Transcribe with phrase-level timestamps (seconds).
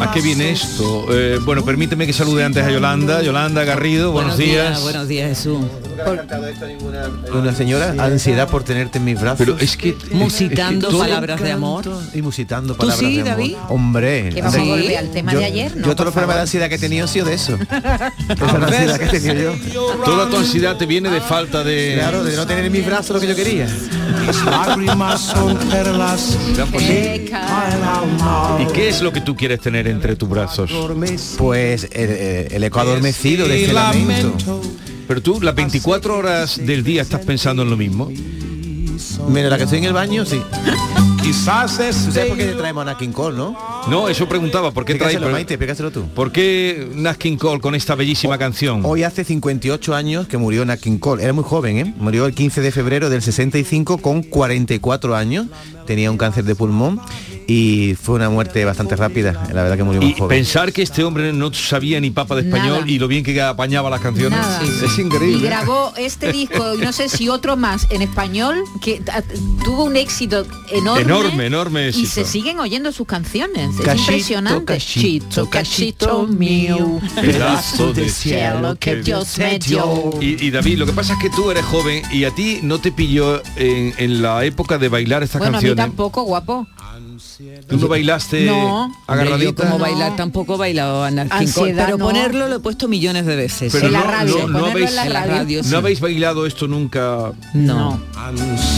[0.00, 1.06] ¿A qué viene esto?
[1.10, 3.22] Eh, bueno, permíteme que salude antes a Yolanda.
[3.22, 4.82] Yolanda Garrido, buenos, días.
[4.82, 5.60] Buenos días, Jesús.
[7.32, 9.38] Una señora, ansiedad por tenerte en mis brazos.
[9.38, 9.96] Pero es que...
[10.12, 11.84] Musitando es que todo- palabras de amor.
[12.14, 13.36] Y musitando ¿Tú palabras sí, de amor.
[13.36, 13.56] David?
[13.68, 14.30] Hombre.
[14.34, 14.68] Que vamos a Sí.
[14.68, 15.76] volver al tema yo, de ayer, ¿no?
[15.78, 17.58] Yo todos Por los problemas de ansiedad que he tenido han sido de eso.
[17.70, 19.82] Esa es la ansiedad que he tenido yo.
[20.04, 21.94] Toda tu ansiedad te viene de falta de...
[21.96, 23.66] Claro, de no tener en mis brazos lo que yo quería.
[24.46, 26.36] Lágrimas son perlas.
[28.60, 30.70] ¿Y qué es lo que tú quieres tener entre tus brazos?
[31.38, 34.60] Pues el, el- el eco adormecido de este lamento.
[35.10, 38.12] Pero tú las 24 horas del día estás pensando en lo mismo.
[39.28, 40.40] Mira, la que estoy en el baño, sí.
[41.22, 43.56] Quizás ¿Tú sabes por qué le traemos a Nat King Cole, no?
[43.88, 45.14] No, eso preguntaba, ¿por qué traes...
[45.14, 46.06] Explícaselo, Maite, explícaselo tú.
[46.14, 48.82] ¿Por qué Nat King Cole con esta bellísima canción?
[48.84, 51.24] Hoy hace 58 años que murió Nat King Cole.
[51.24, 51.94] Era muy joven, ¿eh?
[51.98, 55.46] Murió el 15 de febrero del 65 con 44 años.
[55.90, 57.00] Tenía un cáncer de pulmón
[57.48, 59.32] y fue una muerte bastante rápida.
[59.52, 60.28] La verdad que murió muy Y joven.
[60.38, 62.88] pensar que este hombre no sabía ni papa de español Nada.
[62.88, 64.38] y lo bien que apañaba las canciones
[64.84, 65.48] es Y increíble.
[65.48, 69.02] grabó este disco y no sé si otro más en español que
[69.64, 71.02] tuvo un éxito enorme.
[71.02, 73.70] Enorme, enorme Y se siguen oyendo sus canciones.
[73.80, 74.64] Es Cachito, impresionante.
[74.66, 77.00] cachito, cachito mío.
[77.20, 80.12] Pedazo de cielo que Dios me dio.
[80.20, 82.78] Y, y, David, lo que pasa es que tú eres joven y a ti no
[82.78, 85.79] te pilló en, en la época de bailar estas Bueno, canciones.
[85.80, 86.66] Tampoco, guapo.
[87.68, 88.88] Tú no bailaste No.
[88.88, 89.62] Yo agarradita.
[89.64, 89.84] como No.
[89.84, 92.04] bailar tampoco he bailado a Nat King Cole, Ansiedad, pero no.
[92.06, 93.72] ponerlo lo he puesto millones de veces.
[93.72, 95.34] Pero en la no- radio, no- habéis- en la En la radio.
[95.34, 95.70] radio, sí.
[95.70, 97.32] ¿No habéis bailado esto nunca?
[97.54, 98.00] No.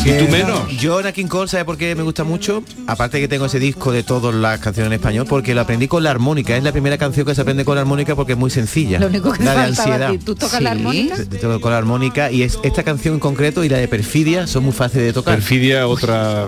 [0.04, 0.68] ¿Y tú menos?
[0.78, 2.62] Yo King Cole, ¿sabe por qué me gusta mucho?
[2.86, 6.02] Aparte que tengo ese disco de todas las canciones en español, porque lo aprendí con
[6.04, 6.56] la armónica.
[6.56, 8.98] Es la primera canción que se aprende con la armónica porque es muy sencilla.
[8.98, 10.10] Lo único que la de ansiedad.
[10.10, 10.18] ti.
[10.18, 10.76] ¿Tú tocas la Sí.
[10.78, 11.16] armónica?
[11.16, 14.46] Te toco con la armónica y es esta canción en concreto y la de perfidia
[14.46, 15.34] son muy fáciles de tocar.
[15.34, 16.46] Perfidia, otra...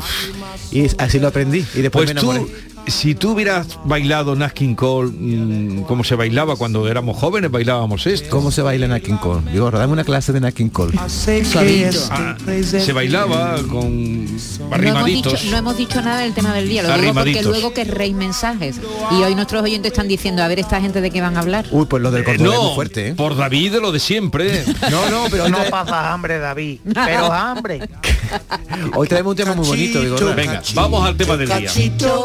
[0.71, 2.53] y es- así lo aprendí y después Pues me tú, enamoré.
[2.87, 8.07] si tú hubieras bailado Nat King Cole mm, como se bailaba cuando éramos jóvenes, bailábamos
[8.07, 8.29] esto.
[8.31, 9.51] ¿Cómo se baila Nat King Cole?
[9.53, 10.93] Digo, dame una clase de Nat King Cole.
[10.99, 15.45] Ah, se bailaba con No hemos, dicho, arrimaditos.
[15.47, 17.47] no hemos dicho nada del tema del día, lo digo porque Arrimaditos.
[17.47, 18.81] luego que reis mensajes.
[19.13, 21.67] Y hoy nuestros oyentes están diciendo, a ver esta gente de qué van a hablar.
[21.71, 23.15] Uy, pues lo del Eh, es muy fuerte, ¿eh?
[23.15, 24.65] por David lo de siempre.
[24.91, 27.81] No, no, pero No pasa hambre, David, pero hambre.
[28.95, 30.17] hoy traemos un tema muy bonito, digo.
[30.17, 31.71] Cachito, Venga, vamos al tema del día.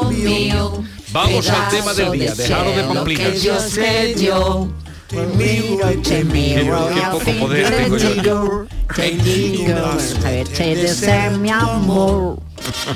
[0.09, 2.35] Mío, Vamos al tema del día.
[2.35, 3.41] Dejaros de pamplinas.
[5.07, 6.89] te miro y te miro.
[6.93, 8.65] qué poco poder tengo yo.
[10.25, 12.39] A ver, che, de ser mi amor.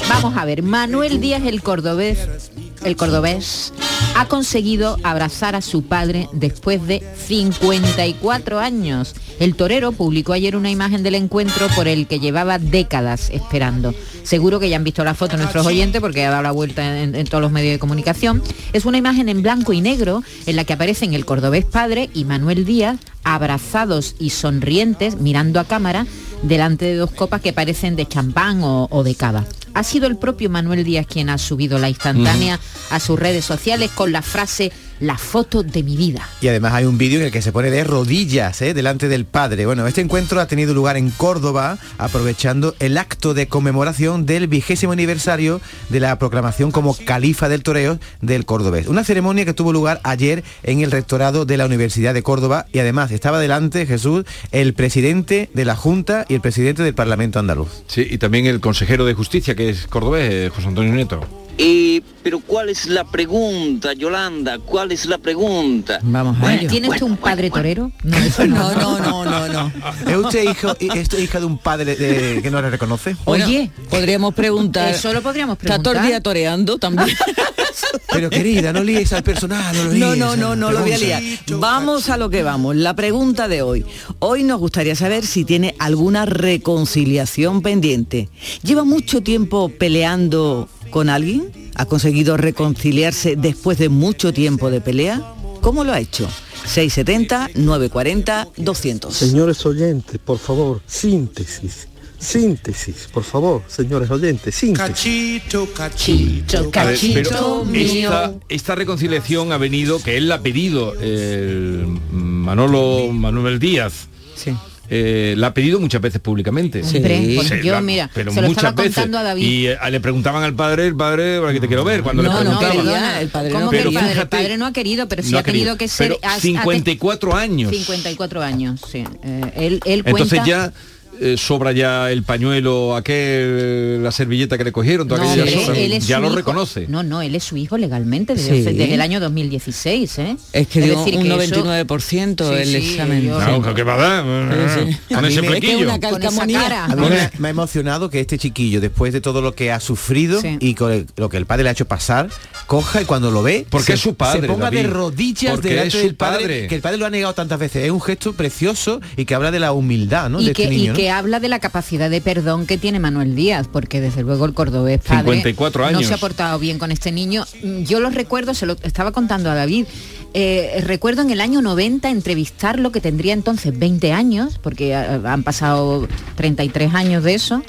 [0.09, 2.51] Vamos a ver, Manuel Díaz el cordobés,
[2.83, 3.73] el cordobés
[4.15, 9.15] ha conseguido abrazar a su padre después de 54 años.
[9.39, 13.93] El torero publicó ayer una imagen del encuentro por el que llevaba décadas esperando.
[14.23, 17.15] Seguro que ya han visto la foto nuestros oyentes porque ha dado la vuelta en,
[17.15, 18.41] en todos los medios de comunicación.
[18.71, 22.25] Es una imagen en blanco y negro en la que aparecen el cordobés padre y
[22.25, 26.05] Manuel Díaz abrazados y sonrientes mirando a cámara
[26.43, 29.45] delante de dos copas que parecen de champán o, o de cava.
[29.73, 32.59] Ha sido el propio Manuel Díaz quien ha subido la instantánea
[32.91, 34.71] a sus redes sociales con la frase
[35.03, 36.27] la foto de mi vida.
[36.41, 38.73] Y además hay un vídeo en el que se pone de rodillas ¿eh?
[38.73, 39.65] delante del padre.
[39.65, 44.93] Bueno, este encuentro ha tenido lugar en Córdoba, aprovechando el acto de conmemoración del vigésimo
[44.93, 45.59] aniversario
[45.89, 48.87] de la proclamación como califa del toreo del cordobés.
[48.87, 52.79] Una ceremonia que tuvo lugar ayer en el rectorado de la Universidad de Córdoba y
[52.79, 57.83] además estaba delante, Jesús, el presidente de la Junta y el presidente del Parlamento andaluz.
[57.87, 61.42] Sí, y también el consejero de justicia, que es cordobés, eh, José Antonio Nieto.
[61.57, 64.57] Eh, pero ¿cuál es la pregunta, Yolanda?
[64.59, 65.99] ¿Cuál es la pregunta?
[66.01, 66.69] Vamos a Bueno, ello.
[66.69, 67.91] ¿Tiene usted un padre torero?
[68.03, 69.71] No, eso No, no, no, no, no.
[70.09, 73.15] ¿Es usted hijo, es usted hija de un padre de- que no le reconoce?
[73.25, 73.69] Bueno, Oye.
[73.89, 74.89] podríamos preguntar.
[74.95, 76.07] Eso lo podríamos Está todo el preguntar.
[76.07, 77.15] día toreando también.
[78.11, 81.23] Pero querida, no líes al personal, no No, no, no, no lo voy a liar.
[81.57, 82.75] Vamos a lo que vamos.
[82.75, 83.85] La pregunta de hoy.
[84.19, 88.29] Hoy nos gustaría saber si tiene alguna reconciliación pendiente.
[88.63, 91.51] ¿Lleva mucho tiempo peleando con alguien?
[91.73, 95.21] ¿Ha conseguido reconciliarse después de mucho tiempo de pelea?
[95.59, 96.29] ¿Cómo lo ha hecho?
[96.65, 99.11] 670 940 200.
[99.13, 101.87] Señores oyentes, por favor, síntesis.
[102.19, 104.87] Síntesis, por favor, señores oyentes, síntesis.
[104.87, 108.09] Cachito, cachito, ver, Cachito mío.
[108.09, 114.07] esta, esta reconciliación ha venido, que él la ha pedido, el Manolo Manuel Díaz.
[114.35, 114.51] Sí.
[114.95, 116.83] Eh, la ha pedido muchas veces públicamente.
[116.83, 116.99] Sí.
[117.35, 118.95] Pues Se yo, la- mira, pero se lo muchas estaba veces.
[118.95, 119.43] contando a David.
[119.43, 122.03] Y eh, le preguntaban al padre, el padre, ¿para qué te quiero ver?
[122.03, 122.77] Cuando No, le preguntaban.
[122.77, 124.21] Perdona, el padre ¿cómo no que el padre?
[124.21, 126.09] El padre no ha querido, pero sí no ha tenido que ser...
[126.09, 127.71] Pero ha- ha te- 54 años.
[127.71, 129.03] 54 años, sí.
[129.23, 130.71] Eh, él, él Entonces ya
[131.19, 135.59] eh, sobra ya el pañuelo, aquel, la servilleta que le cogieron, toda No, aquella él,
[135.65, 135.77] sobra.
[135.79, 136.35] él es ya lo hijo.
[136.35, 136.87] reconoce.
[136.87, 138.61] No, no, él es su hijo legalmente desde, Sí.
[138.63, 140.37] desde el año 2016, ¿eh?
[140.53, 143.21] Es que dio decir un que eso- 99% el Sí, sí, examen.
[143.23, 144.23] yo- No, ¿qué va a dar?
[144.23, 145.87] Con ese Es flequillo.
[145.89, 150.57] me, me ha emocionado que este chiquillo, después de todo lo que ha sufrido Sí.
[150.59, 152.29] y con el- lo que el padre le ha hecho pasar,
[152.67, 154.89] coja y cuando lo ve, Porque se, es su padre, se ponga de David.
[154.93, 156.67] rodillas Porque delante es su del padre, padre.
[156.67, 157.83] que el padre lo ha negado tantas veces.
[157.85, 160.41] Es un gesto precioso y que habla de la humildad, ¿no?
[160.41, 160.97] de este niño, ¿no?
[161.03, 164.53] Que habla de la capacidad de perdón que tiene Manuel Díaz, porque desde luego el
[164.53, 166.05] cordobés padre 54 no años.
[166.05, 167.43] se ha portado bien con este niño.
[167.61, 169.85] Mm, Yo lo recuerdo, se lo estaba contando a David,
[170.33, 175.43] eh, recuerdo en el año 90 entrevistarlo, que tendría entonces 20 años, porque ah, han
[175.43, 177.61] pasado 33 años de eso.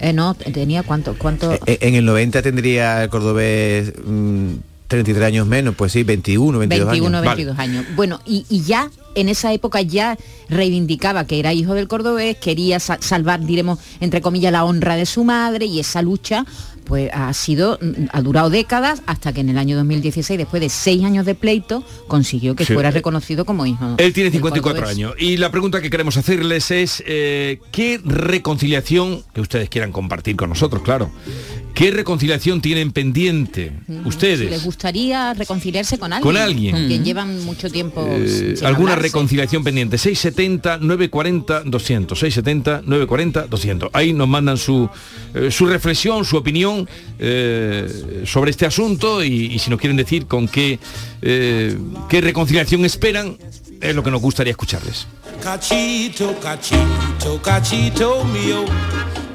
[0.00, 1.52] Eh, no, tenía cuánto, cuánto...
[1.66, 4.52] Eh, En el 90 tendría el cordobés mm,
[4.88, 7.26] 33 años menos, pues sí, 21, 22 21, años.
[7.36, 7.84] 22 años.
[7.94, 10.16] Bueno, y, y ya en esa época ya
[10.48, 15.06] reivindicaba que era hijo del cordobés, quería sa- salvar, diremos, entre comillas, la honra de
[15.06, 16.44] su madre y esa lucha
[16.84, 20.70] pues ha sido, mm, ha durado décadas hasta que en el año 2016, después de
[20.70, 22.72] seis años de pleito, consiguió que Sí.
[22.72, 23.96] fuera reconocido como hijo.
[23.98, 24.96] Él tiene del 54 cordobés.
[24.96, 30.36] años y la pregunta que queremos hacerles es eh, ¿qué reconciliación, que ustedes quieran compartir
[30.36, 31.10] con nosotros, claro,
[31.74, 34.64] qué reconciliación tienen pendiente Si les ustedes?
[34.64, 36.22] gustaría reconciliarse con alguien.
[36.34, 36.88] Con alguien.
[36.88, 38.04] Que llevan mucho tiempo.
[38.08, 39.08] Eh, sin alguna hablarse.
[39.08, 44.88] reconciliación pendiente 670 940 200 670 940 200 ahí nos mandan su
[45.34, 46.88] eh, su reflexión su opinión
[47.18, 50.78] eh, sobre este asunto y, y si nos quieren decir con qué
[51.22, 51.76] eh,
[52.08, 53.36] qué reconciliación esperan
[53.80, 55.06] es lo que nos gustaría escucharles
[55.42, 58.64] Cachito, cachito, cachito mío,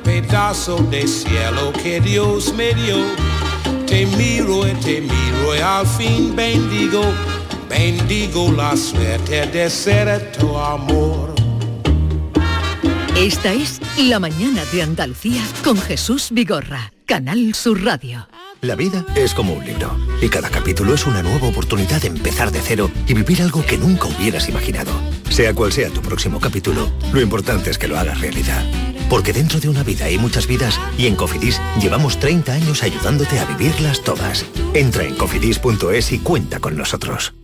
[0.04, 2.98] pedazo de cielo que Dios me dio.
[3.88, 7.04] Te miro y te miro y al fin bendigo,
[7.70, 11.34] bendigo la suerte de ser tu amor.
[13.16, 18.28] Esta es La mañana de Andalucía con Jesús Vigorra, Canal Sur Radio.
[18.62, 22.50] La vida es como un libro y cada capítulo es una nueva oportunidad de empezar
[22.50, 24.92] de cero y vivir algo que nunca hubieras imaginado.
[25.30, 28.64] Sea cual sea tu próximo capítulo, lo importante es que lo hagas realidad.
[29.13, 33.38] Porque dentro de una vida hay muchas vidas y en Cofidis llevamos 30 años ayudándote
[33.38, 34.44] a vivirlas todas.
[34.74, 37.36] Entra en cofidis.es y cuenta con nosotros.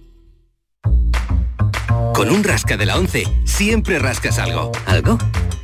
[2.16, 4.72] Con un rasca de la 11 siempre rascas algo.
[4.88, 5.20] ¿Algo?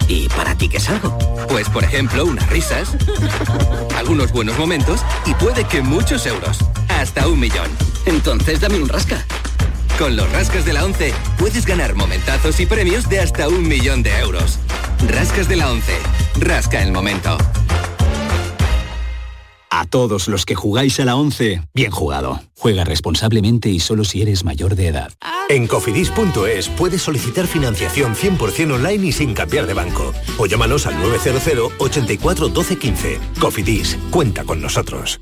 [0.07, 1.17] ¿Y para ti qué es algo?
[1.49, 2.95] Pues por ejemplo unas risas,
[3.97, 6.59] algunos buenos momentos y puede que muchos euros.
[6.87, 7.71] Hasta un millón.
[8.05, 9.25] Entonces dame un rasca.
[9.97, 14.03] Con los rascas de la 11 puedes ganar momentazos y premios de hasta un millón
[14.03, 14.59] de euros.
[15.07, 15.93] Rascas de la 11.
[16.39, 17.37] Rasca el momento.
[19.69, 22.41] A todos los que jugáis a la 11, bien jugado.
[22.57, 25.11] Juega responsablemente y solo si eres mayor de edad.
[25.47, 30.13] En cofidis.es puedes solicitar financiación 100% online y sin cambiar de banco.
[30.37, 33.19] O llámanos al 900 84 12 15.
[33.39, 35.21] Cofidis, cuenta con nosotros.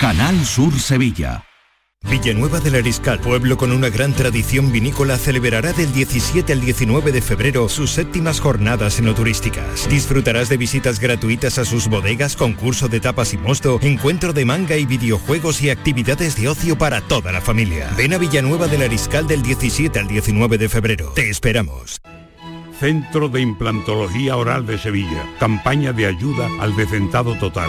[0.00, 1.44] Canal Sur Sevilla.
[2.08, 7.20] Villanueva del Ariscal, pueblo con una gran tradición vinícola, celebrará del 17 al 19 de
[7.20, 9.90] febrero sus séptimas jornadas enoturísticas.
[9.90, 14.78] Disfrutarás de visitas gratuitas a sus bodegas, concurso de tapas y mosto, encuentro de manga
[14.78, 17.90] y videojuegos y actividades de ocio para toda la familia.
[17.94, 21.12] Ven a Villanueva del Ariscal del 17 al 19 de febrero.
[21.14, 22.00] Te esperamos.
[22.78, 25.26] Centro de Implantología Oral de Sevilla.
[25.38, 27.68] Campaña de ayuda al decentado total.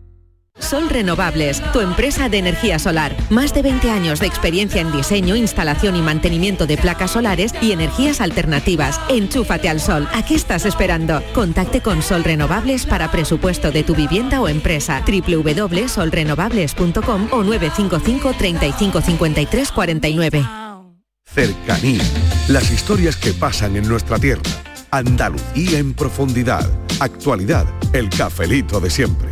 [0.61, 3.13] Sol Renovables, tu empresa de energía solar.
[3.29, 7.71] Más de 20 años de experiencia en diseño, instalación y mantenimiento de placas solares y
[7.71, 8.99] energías alternativas.
[9.09, 10.07] Enchúfate al sol.
[10.13, 11.23] ¿A qué estás esperando?
[11.33, 15.03] Contacte con Sol Renovables para presupuesto de tu vivienda o empresa.
[15.05, 20.45] www.solrenovables.com o 955 35 53 49.
[21.25, 22.03] Cercanía.
[22.49, 24.41] Las historias que pasan en nuestra tierra.
[24.91, 26.69] Andalucía en profundidad.
[26.99, 27.65] Actualidad.
[27.93, 29.31] El cafelito de siempre.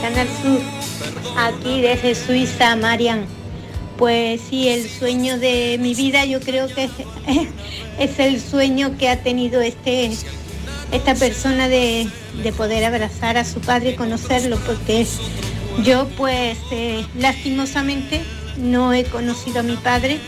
[0.00, 0.60] Canal Sur.
[1.36, 3.24] Aquí desde Suiza, Marian.
[3.96, 6.90] Pues sí, el sueño de mi vida yo creo que es,
[7.98, 10.10] es el sueño que ha tenido este,
[10.92, 12.08] esta persona de,
[12.42, 15.06] de poder abrazar a su padre y conocerlo, porque
[15.82, 18.22] yo pues eh, lastimosamente
[18.58, 20.18] no he conocido a mi padre.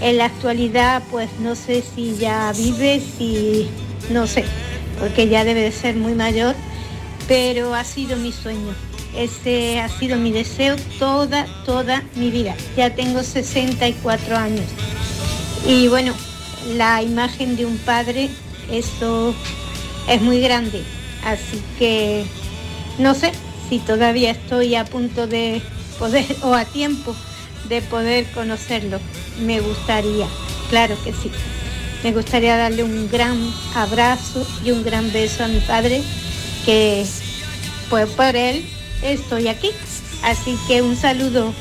[0.00, 3.68] En la actualidad pues no sé si ya vive, si
[4.10, 4.44] no sé,
[4.98, 6.54] porque ya debe de ser muy mayor,
[7.30, 8.74] pero ha sido mi sueño.
[9.16, 12.56] Ese ha sido mi deseo toda, toda mi vida.
[12.76, 14.66] Ya tengo 64 años.
[15.64, 16.12] Y bueno,
[16.74, 18.30] la imagen de un padre,
[18.68, 19.32] eso
[20.08, 20.82] es muy grande.
[21.24, 22.24] Así que
[22.98, 23.30] no sé
[23.68, 25.62] si todavía estoy a punto de
[26.00, 27.14] poder o a tiempo
[27.68, 28.98] de poder conocerlo.
[29.40, 30.26] Me gustaría,
[30.68, 31.30] claro que sí.
[32.02, 33.38] Me gustaría darle un gran
[33.76, 36.02] abrazo y un gran beso a mi padre,
[36.64, 37.04] que
[37.88, 38.64] pues por él
[39.02, 39.70] estoy aquí.
[40.22, 41.52] Así que un saludo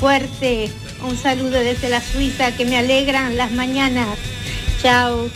[0.00, 0.70] fuerte,
[1.02, 4.18] un saludo desde la Suiza que me alegran las mañanas.
[4.82, 5.28] Chao.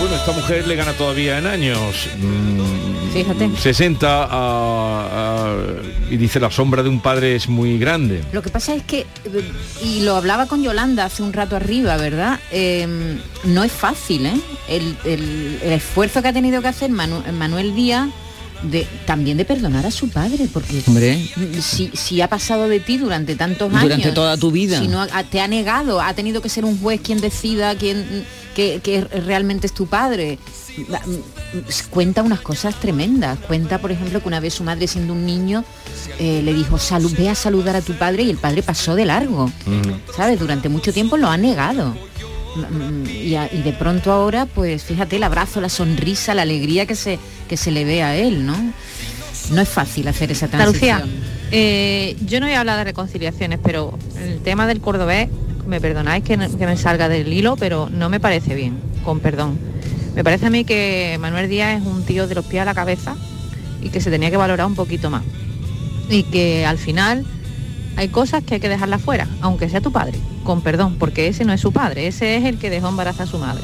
[0.00, 2.08] Bueno, esta mujer le gana todavía en años.
[2.18, 3.50] Mm, Fíjate.
[3.56, 5.56] 60 a- a-
[6.10, 8.22] y dice la sombra de un padre es muy grande.
[8.32, 9.06] Lo que pasa es que,
[9.82, 12.40] y lo hablaba con Yolanda hace un rato arriba, ¿verdad?
[12.50, 14.34] Eh, no es fácil, ¿eh?
[14.68, 18.08] El, el- el esfuerzo que ha tenido que hacer Manu- Manuel Díaz
[18.64, 21.28] de, también de perdonar a su padre, porque Hombre.
[21.60, 24.78] si, si ha pasado de ti durante tantos años, Durante toda tu vida.
[24.80, 28.24] si no ha- te ha negado, ha tenido que ser un juez quien decida quién
[28.54, 30.38] que, que realmente es tu padre.
[31.90, 33.38] Cuenta unas cosas tremendas.
[33.46, 35.64] Cuenta, por ejemplo, que una vez su madre siendo un niño
[36.18, 39.04] eh, le dijo, "Salu- ve a saludar a tu padre y el padre pasó de
[39.06, 39.50] largo.
[40.16, 40.38] ¿Sabes?
[40.38, 41.94] Durante mucho tiempo lo ha negado.
[42.56, 46.86] Mm, Y, a- y de pronto ahora, pues fíjate el abrazo, la sonrisa, la alegría
[46.86, 47.18] que se,
[47.48, 48.56] que se le ve a él, ¿no?
[49.50, 51.02] No es fácil hacer esa transición.
[51.02, 55.28] Andalucía, eh, yo no voy a hablar de reconciliaciones, pero el tema del cordobés,
[55.66, 59.20] me perdonáis que, no- que me salga del hilo, pero no me parece bien, con
[59.20, 59.58] perdón.
[60.14, 62.74] Me parece a mí que Manuel Díaz es un tío de los pies a la
[62.74, 63.16] cabeza
[63.82, 65.22] y que se tenía que valorar un poquito más.
[66.10, 67.24] Y que al final
[68.02, 71.44] hay cosas que hay que dejarlas fuera, aunque sea tu padre, con perdón, porque ese
[71.44, 73.62] no es su padre, ese es el que dejó embarazada a su madre.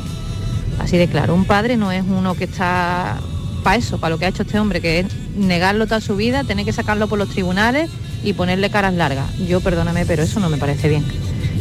[0.79, 3.19] Así de claro, un padre no es uno que está
[3.65, 6.45] para eso, para lo que ha hecho este hombre, que es negarlo toda su vida,
[6.45, 7.91] tener que sacarlo por los tribunales
[8.23, 9.37] y ponerle caras largas.
[9.39, 11.05] Yo perdóname, pero eso no me parece bien.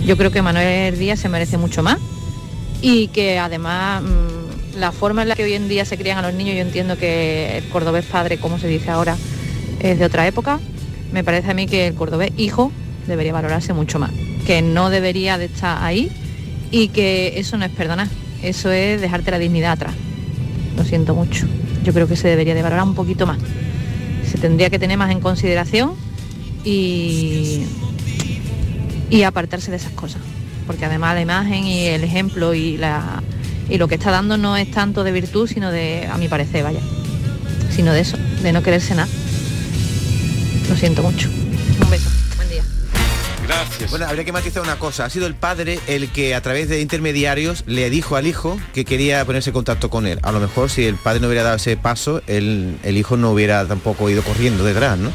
[0.05, 1.97] Yo creo que Manuel Díaz se merece mucho más
[2.81, 6.21] y que además mm, la forma en la que hoy en día se crían a
[6.21, 9.17] los niños, yo entiendo que el cordobés padre, como se dice ahora,
[9.79, 10.59] es de otra época,
[11.11, 12.71] me parece a mí que el cordobés hijo
[13.07, 14.11] debería valorarse mucho más,
[14.45, 16.11] que no debería de estar ahí
[16.71, 18.07] y que eso no es perdonar,
[18.43, 19.93] eso es dejarte la dignidad atrás.
[20.75, 21.47] Lo siento mucho.
[21.83, 23.39] Yo creo que se debería de valorar un poquito más.
[24.29, 25.93] Se tendría que tener más en consideración
[26.63, 27.63] y,
[29.09, 30.21] y apartarse de esas cosas.
[30.67, 33.23] Porque además la imagen y el ejemplo y, la,
[33.69, 36.63] y lo que está dando no es tanto de virtud, sino de, a mi parecer,
[36.63, 36.81] vaya,
[37.73, 39.07] sino de eso, de no quererse nada.
[40.69, 41.29] Lo siento mucho.
[41.29, 42.09] Un beso.
[42.35, 42.63] Buen día.
[43.45, 43.89] Gracias.
[43.89, 45.05] Bueno, habría que matizar una cosa.
[45.05, 48.83] Ha sido el padre el que a través de intermediarios le dijo al hijo que
[48.83, 50.19] quería ponerse en contacto con él.
[50.23, 53.31] A lo mejor si el padre no hubiera dado ese paso, el, el hijo no
[53.31, 55.11] hubiera tampoco ido corriendo detrás, ¿no?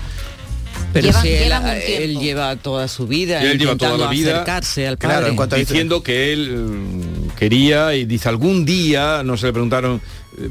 [0.95, 1.53] Pero Llevan- si él,
[1.87, 5.35] él lleva toda su vida Él lleva toda intentando la vida acercarse al padre.
[5.59, 10.01] diciendo que él mm, quería y dice algún día, no se le preguntaron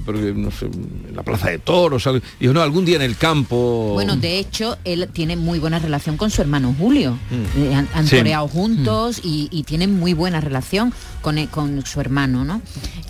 [0.05, 3.17] porque no sé, en la plaza de toros, algo, dijo no algún día en el
[3.17, 3.91] campo.
[3.93, 7.17] Bueno, de hecho, él tiene muy buena relación con su hermano Julio.
[7.29, 7.61] Mm.
[7.63, 8.17] Eh, han han Sí.
[8.17, 12.61] toreado juntos y, y tienen muy buena relación con, e- con su hermano, ¿no?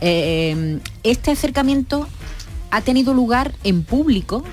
[0.02, 2.08] Eh, este acercamiento
[2.72, 4.44] ha tenido lugar en público,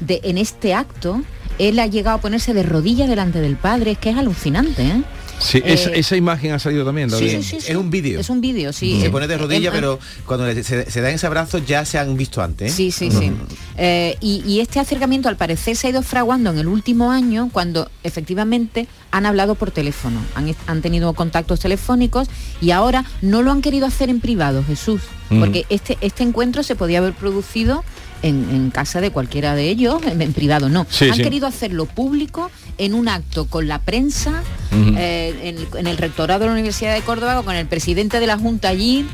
[0.00, 1.22] de, en este acto.
[1.58, 5.02] Él ha llegado a ponerse de rodillas delante del padre, es que es alucinante, ¿eh?
[5.42, 7.10] Sí, Eh, esa, esa imagen ha salido también.
[7.10, 7.56] la Sí, sí, sí.
[7.70, 8.20] Es un vídeo.
[8.20, 9.00] Es un vídeo, sí.
[9.00, 11.84] Se Eh, pone de rodillas, eh, pero cuando le- se, se dan ese abrazo ya
[11.84, 12.72] se han visto antes.
[12.72, 12.74] ¿eh?
[12.76, 13.30] Sí, sí, sí.
[13.30, 13.36] no.
[13.76, 17.48] Eh, y, y este acercamiento al parecer se ha ido fraguando en el último año
[17.52, 22.28] cuando efectivamente han hablado por teléfono, han, han tenido contactos telefónicos
[22.60, 25.40] y ahora no lo han querido hacer en privado, Jesús, Mm.
[25.40, 27.84] porque este, este encuentro se podía haber producido
[28.22, 30.86] en, en casa de cualquiera de ellos, en, en privado no.
[30.90, 31.22] Sí, han sí.
[31.22, 36.40] querido hacerlo público en un acto con la prensa, eh, en, el- en el rectorado
[36.40, 39.06] de la Universidad de Córdoba, o con el presidente de la Junta allí.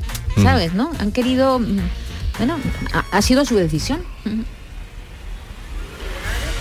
[0.42, 0.72] ¿sabes?
[0.72, 0.92] ¿No?
[1.00, 1.60] Han querido,
[2.38, 2.58] bueno,
[2.92, 4.00] ha, ha sido su decisión.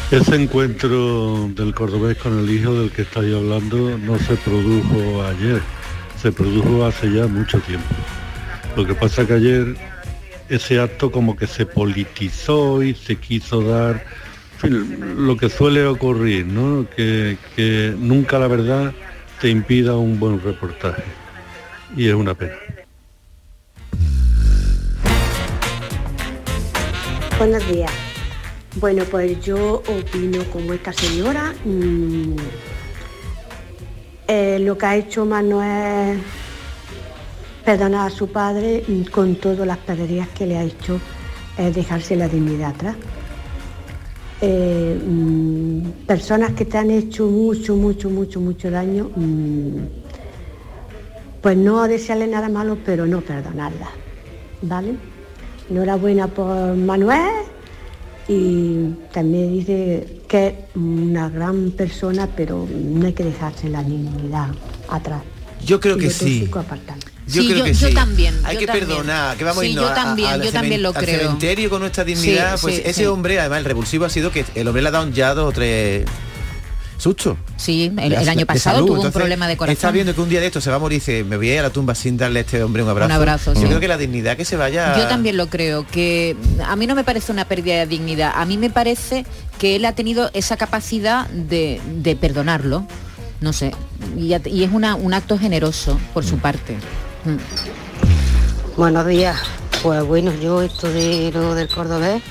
[0.10, 5.62] Ese encuentro del cordobés con el hijo del que estáis hablando no se produjo ayer,
[6.22, 7.86] se produjo hace ya mucho tiempo.
[8.78, 9.76] Lo que pasa que ayer
[10.50, 14.06] ese acto como que se politizó y se quiso dar
[14.64, 16.88] lo que suele ocurrir, ¿no?
[16.96, 18.94] Que, que nunca la verdad
[19.40, 21.04] te impida un buen reportaje.
[21.96, 22.56] Y es una pena.
[27.38, 27.92] Buenos días.
[28.78, 31.54] Bueno, pues yo opino como esta señora.
[31.66, 32.36] mm,
[34.28, 36.20] eh, lo que ha hecho Manuel
[37.68, 41.02] perdonar a su padre con todas las pedrerías que le ha hecho
[41.58, 42.96] es dejarse la dignidad atrás.
[44.40, 49.80] Eh, mm, personas que te han hecho mucho, mucho, mucho, mucho daño, mm,
[51.42, 53.90] pues no desearle nada malo, pero no perdonarlas.
[54.62, 54.96] ¿Vale?
[55.70, 57.44] Enhorabuena por Manuel
[58.30, 64.52] y también dice que es una gran persona, pero no hay que dejarse la dignidad
[64.88, 65.22] atrás.
[65.66, 66.50] Yo creo Y que sí.
[67.28, 67.94] Yo Sí, creo yo- que yo sí.
[67.94, 68.88] también, Hay yo que también.
[68.88, 71.20] perdonar, que vamos Sí, a irnos yo a- también, yo también lo al creo.
[71.20, 72.56] cementerio con nuestra dignidad.
[72.56, 75.10] Sí, pues ese hombre, además, el revulsivo ha sido que el hombre le ha dado
[75.12, 76.06] ya dos o tres
[76.98, 77.38] sustos.
[77.58, 78.88] Sí, el, año pasado salud.
[78.88, 79.74] tuvo un problema de corazón.
[79.74, 81.50] Está viendo que un día de esto se va a morir y dice, me voy
[81.50, 83.06] a ir a la tumba sin darle a este hombre un abrazo.
[83.08, 83.68] Un abrazo, Yo sí.
[83.68, 84.98] creo que la dignidad que se vaya...
[84.98, 86.36] Yo también lo creo, que
[86.66, 89.26] a mí no me parece una pérdida de dignidad, a mí me parece
[89.60, 92.88] que él ha tenido esa capacidad de, de perdonarlo,
[93.42, 93.74] no sé,
[94.18, 96.78] y, es una- un acto generoso por su parte.
[97.26, 98.78] Mm.
[98.78, 99.38] Buenos días.
[99.82, 102.22] Pues bueno, yo esto de lo del cordobés,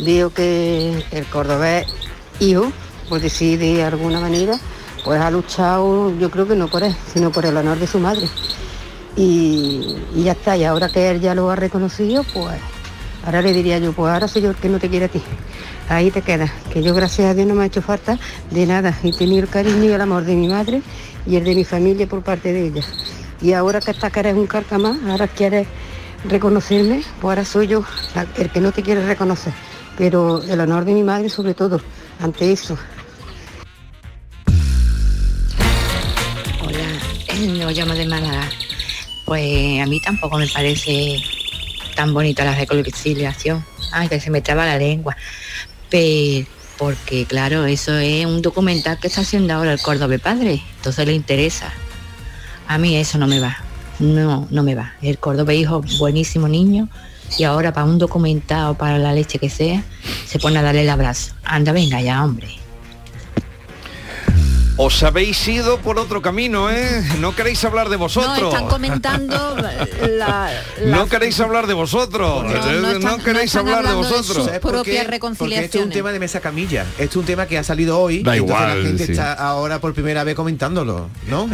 [0.00, 1.86] veo que el cordobés
[2.40, 2.72] hijo,
[3.08, 4.58] por decir de alguna manera,
[5.04, 7.98] pues ha luchado, yo creo que no por él, sino por el honor de su
[7.98, 8.28] madre.
[9.16, 12.58] Y, ya está, y ahora que él ya lo ha reconocido, pues
[13.24, 15.22] ahora le diría yo, pues ahora el que no te quiere a ti.
[15.88, 18.18] Ahí te quedas, que yo gracias a Dios no me ha hecho falta
[18.50, 18.98] de nada.
[19.02, 20.82] He tenido el cariño y el amor de mi madre
[21.26, 22.82] y el de mi familia por parte de ella.
[23.40, 25.66] Y ahora que estás que eres un carcamás, ahora quieres
[26.24, 27.84] reconocerme, pues ahora soy yo
[28.36, 29.52] el que no te quiere reconocer.
[29.96, 31.80] Pero el honor de mi madre sobre todo,
[32.20, 32.76] ante eso.
[36.62, 38.48] Hola, yo llamo de Málaga.
[39.24, 41.22] Pues a mí tampoco me parece
[41.94, 43.64] tan bonita la reconciliación.
[43.92, 45.16] Ay, que se me traba la lengua.
[45.88, 46.46] Pero,
[46.78, 50.62] porque claro, eso es un documental que está haciendo ahora el Córdoba Padre.
[50.76, 51.72] Entonces le interesa.
[52.66, 53.56] A mí eso no me va.
[53.98, 54.92] No, no me va.
[55.02, 56.88] El Córdoba hijo, buenísimo niño.
[57.38, 59.82] Y ahora para un documental o para la leche que sea,
[60.26, 61.34] se pone a darle el abrazo.
[61.44, 62.63] Anda, venga ya, hombre.
[64.76, 67.00] Os habéis ido por otro camino, ¿eh?
[67.20, 68.52] No queréis hablar de No, vosotros.
[68.52, 70.50] están comentando la, la-
[70.86, 72.42] No queréis hablar de vosotros.
[72.42, 74.50] No, no No, están- queréis no están hablar de hablando de vosotros.
[74.60, 76.82] Porque este es un tema de mesa camilla.
[76.98, 78.24] Este es un tema que ha salido hoy.
[78.24, 79.12] Da igual, La gente sí.
[79.12, 81.48] está ahora por primera vez comentándolo, ¿no?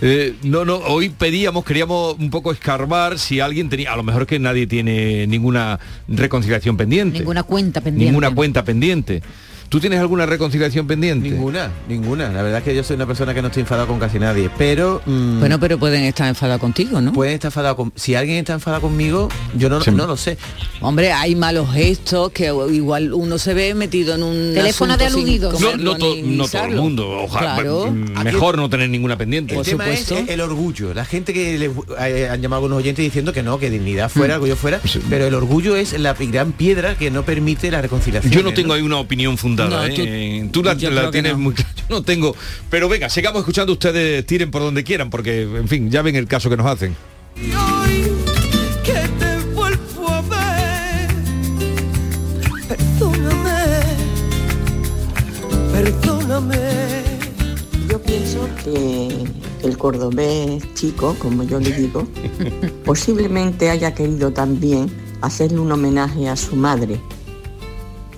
[0.00, 4.26] Eh, no, no, hoy pedíamos, queríamos un poco escarbar si alguien tenía, a lo mejor
[4.26, 7.18] que nadie tiene ninguna reconciliación pendiente.
[7.18, 8.06] Ninguna cuenta pendiente.
[8.10, 9.22] Ninguna cuenta pendiente.
[9.72, 11.30] ¿Tú tienes alguna reconciliación pendiente?
[11.30, 12.28] Ninguna, ninguna.
[12.28, 14.50] La verdad es que yo soy una persona que no estoy enfadado con casi nadie,
[14.58, 15.00] pero...
[15.06, 17.10] mm, Bueno, pero pueden estar enfadados contigo, ¿no?
[17.14, 17.90] Pueden estar enfadados con...
[17.96, 20.36] Si alguien está enfadado conmigo, yo no, no lo sé.
[20.82, 25.54] Hombre, hay malos gestos que igual uno se ve metido en un Teléfono de aludidos.
[25.54, 27.08] No, comerlo no, to- ni no todo el mundo.
[27.22, 27.90] Ojalá, Claro.
[27.90, 29.56] mm, mejor no tener ninguna pendiente.
[29.56, 30.92] El tema es el orgullo.
[30.92, 31.70] La gente que le,
[32.06, 34.36] eh, han llamado algunos oyentes diciendo que no, que dignidad fuera, Mm.
[34.36, 38.30] orgullo fuera, pero el orgullo es la gran piedra que no permite la reconciliación.
[38.30, 39.92] Yo no tengo ahí una opinión No, ¿eh?
[39.94, 40.76] tú- Eh, tú la,
[41.10, 41.38] tienes no.
[41.38, 41.70] muy clara.
[41.76, 42.34] Yo no tengo.
[42.70, 46.26] Pero venga, sigamos escuchando ustedes, tiren por donde quieran, porque, en fin, ya ven el
[46.26, 46.96] caso que nos hacen.
[55.72, 56.56] perdóname.
[57.88, 59.24] Yo pienso que
[59.66, 62.06] el cordobés chico, como yo le digo,
[62.84, 67.00] posiblemente haya querido también hacerle un homenaje a su madre.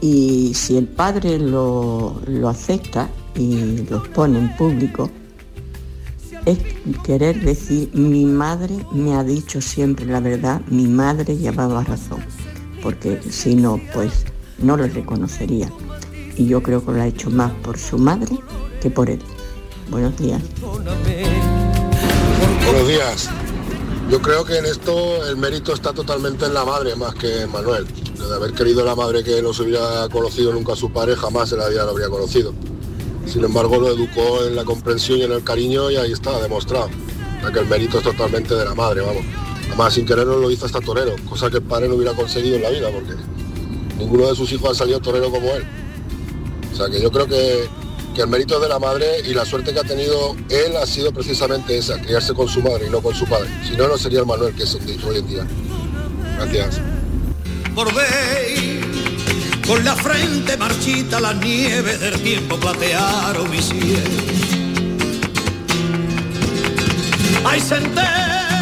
[0.05, 5.11] Y si el padre lo, lo acepta y lo pone en público,
[6.45, 6.59] es
[7.07, 12.23] querer decir, mi madre me ha dicho siempre la verdad, mi madre llevaba razón,
[12.83, 14.27] porque si no, pues
[14.59, 15.73] no lo reconocería.
[16.37, 18.39] Y yo creo que lo ha hecho más por su madre
[18.83, 19.23] que por él.
[19.89, 20.43] Buenos días.
[22.67, 23.31] Buenos días.
[24.11, 27.87] Yo creo que en esto el mérito está totalmente en la madre más que Manuel.
[28.29, 31.53] De haber querido la madre que no se hubiera conocido nunca a su padre, jamás
[31.53, 32.55] en la vida lo habría conocido.
[33.27, 36.89] Sin embargo, lo educó en la comprensión y en el cariño y ahí está, demostrado.
[37.47, 39.23] O que el mérito es totalmente de la madre, vamos.
[39.69, 42.63] Además, sin quererlo lo hizo hasta torero, cosa que el padre no hubiera conseguido en
[42.63, 43.15] la vida, porque
[43.99, 45.65] ninguno de sus hijos ha salido torero como él.
[46.73, 47.69] O sea, que yo creo que,
[48.15, 50.87] que el mérito es de la madre y la suerte que ha tenido él ha
[50.87, 53.49] sido precisamente esa, criarse con su madre y no con su padre.
[53.69, 55.47] Si no, no sería el Manuel que es hoy en día.
[56.37, 56.81] Gracias.
[57.75, 58.85] Volvéis
[59.67, 64.45] con la frente marchita, la nieve del tiempo platearon mi cielo.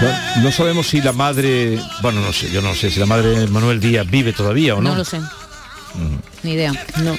[0.02, 3.38] No, no sabemos si la madre, bueno, no sé, yo no sé si la madre
[3.38, 4.90] de Manuel Díaz vive todavía o no.
[4.90, 5.20] No lo sé.
[6.42, 6.72] Ni idea.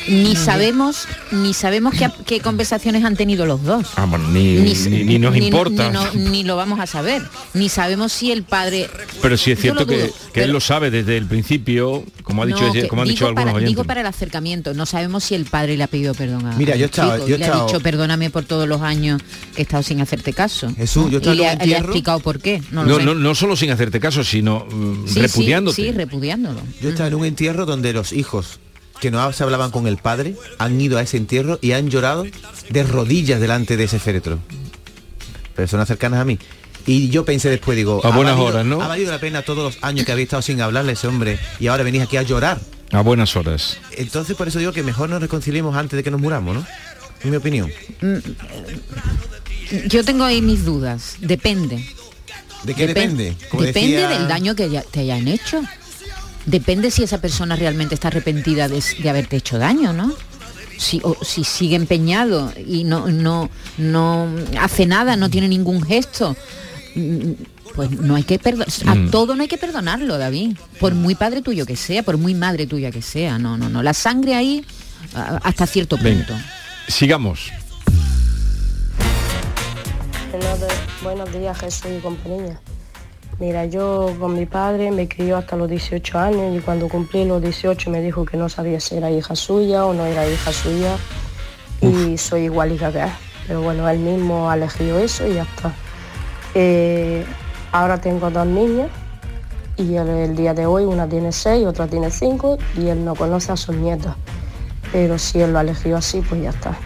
[0.09, 3.87] Ni sabemos, ni sabemos qué, qué conversaciones han tenido los dos.
[3.95, 5.87] Ah, bueno, ni, ni- ni nos ni- importa.
[5.89, 7.21] Ni, no- ni lo vamos a saber.
[7.53, 8.89] Ni sabemos si el padre.
[9.21, 12.45] Pero sí es cierto que, dudo, que él lo sabe desde el principio, como ha
[12.45, 13.69] dicho, No, ella- que como han dicho digo, algunos para, oyentes.
[13.71, 14.73] digo para el acercamiento.
[14.73, 17.37] No sabemos si el padre le ha pedido perdón a Mira, yo estaba- chico yo
[17.37, 19.21] le ha dicho perdóname por todos los años
[19.55, 20.69] que he estado sin hacerte caso.
[20.75, 22.61] Jesús, yo estaba y le en ha, un le ha explicado por qué.
[22.71, 25.75] No, No, no, no solo sin hacerte caso, sino mm, Sí, sí, repudiándote.
[25.75, 26.59] Sí, repudiándolo.
[26.81, 28.59] Yo estaba en un entierro donde los hijos
[29.03, 32.25] que no se hablaban con el padre han ido a ese entierro y han llorado
[32.69, 34.39] de rodillas delante de ese féretro.
[35.57, 36.39] Personas cercanas a mí.
[36.85, 38.81] Y yo pensé después, digo, A ¿ha buenas valido- horas, ¿no?
[38.81, 41.37] Ha valido la pena todos los años que habéis estado sin hablarle a ese hombre
[41.59, 42.61] y ahora venís aquí a llorar.
[42.93, 43.77] A buenas horas.
[43.97, 46.65] Entonces por eso digo que mejor nos reconciliemos antes de que nos muramos, ¿no?
[47.25, 47.69] En mi opinión.
[48.01, 48.17] Mm,
[49.87, 51.17] Yo tengo ahí mis dudas.
[51.19, 51.85] Depende.
[52.63, 53.35] ¿De qué Depen- depende?
[53.49, 55.61] Como Depende decía- del daño que ya- te hayan hecho.
[56.45, 60.13] Depende si esa persona realmente está arrepentida de, de haberte hecho daño, ¿no?
[60.77, 64.27] Si, o si sigue empeñado y no, no, no
[64.59, 66.35] hace nada, no tiene ningún gesto,
[66.95, 67.31] mm,
[67.75, 68.67] pues no hay que perdonar.
[68.87, 69.09] A Mm.
[69.11, 70.57] todo no hay que perdonarlo, David.
[70.79, 73.39] Por muy padre tuyo que sea, por muy madre tuya que sea.
[73.39, 73.81] No, no, no.
[73.81, 74.65] La sangre ahí
[75.15, 76.25] a- hasta cierto Venga.
[76.25, 76.41] punto.
[76.89, 77.51] Sigamos.
[81.03, 82.59] Buenos días Jesús y compañía.
[83.39, 87.41] Mira, yo con mi padre me crió hasta los 18 años y cuando cumplí los
[87.41, 90.95] 18 me dijo que no sabía si era hija suya o no era hija suya
[91.81, 93.09] y soy igualita que él.
[93.47, 95.73] Pero bueno, él mismo ha elegido eso y ya está.
[96.53, 97.25] Eh,
[97.71, 98.89] ahora tengo dos niñas
[99.77, 103.15] y el, el día de hoy una tiene seis, otra tiene cinco y él no
[103.15, 104.15] conoce a sus nietas.
[104.91, 106.77] Pero si él lo ha elegido así, pues ya está.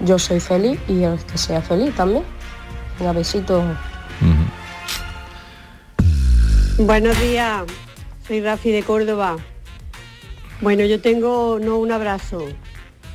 [0.00, 2.24] Yo soy feliz y él que sea feliz también.
[2.98, 3.62] Un besito.
[6.78, 7.62] Buenos días,
[8.26, 9.36] soy Rafi de Córdoba.
[10.60, 12.46] Bueno, yo tengo no un abrazo,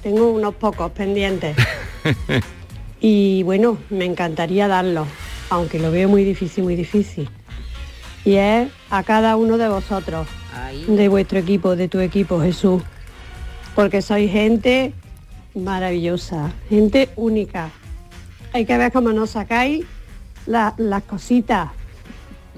[0.04, 1.56] tengo unos pocos pendientes.
[3.04, 5.08] Y bueno, me encantaría darlos,
[5.50, 7.28] aunque lo veo muy difícil, muy difícil.
[8.24, 10.28] Y es a cada uno de vosotros,
[10.88, 12.84] de vuestro equipo, de tu equipo, Jesús.
[13.74, 14.93] Porque sois gente
[15.56, 17.71] maravillosa, gente única.
[18.54, 19.84] hay que ver cómo nos sacáis
[20.45, 21.71] la- las cositas.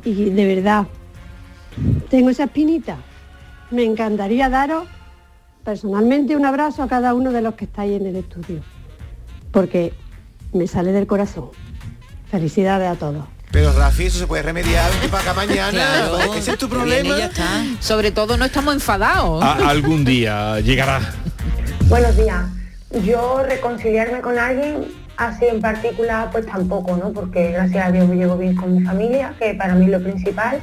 [0.06, 0.86] Y de verdad,
[2.10, 2.98] tengo esa espinita.
[3.72, 4.86] Me encantaría daros
[5.64, 8.62] personalmente un abrazo a cada uno de los que estáis en el estudio,
[9.52, 9.94] porque
[10.52, 11.50] me sale del corazón.
[12.30, 13.26] Felicidades a todos.
[13.52, 15.72] Pero Rafi, eso se puede remediar de para acá mañana.
[16.10, 16.34] Claro.
[16.34, 17.16] Ese es tu problema.
[17.80, 19.42] Sobre todo no estamos enfadados.
[19.44, 21.00] A- algún día llegará.
[21.88, 22.44] Buenos días.
[23.06, 24.86] Yo reconciliarme con alguien
[25.24, 27.12] así en particular pues tampoco, ¿no?
[27.12, 30.02] Porque gracias a Dios me llevo bien con mi familia, que para mí es lo
[30.02, 30.60] principal.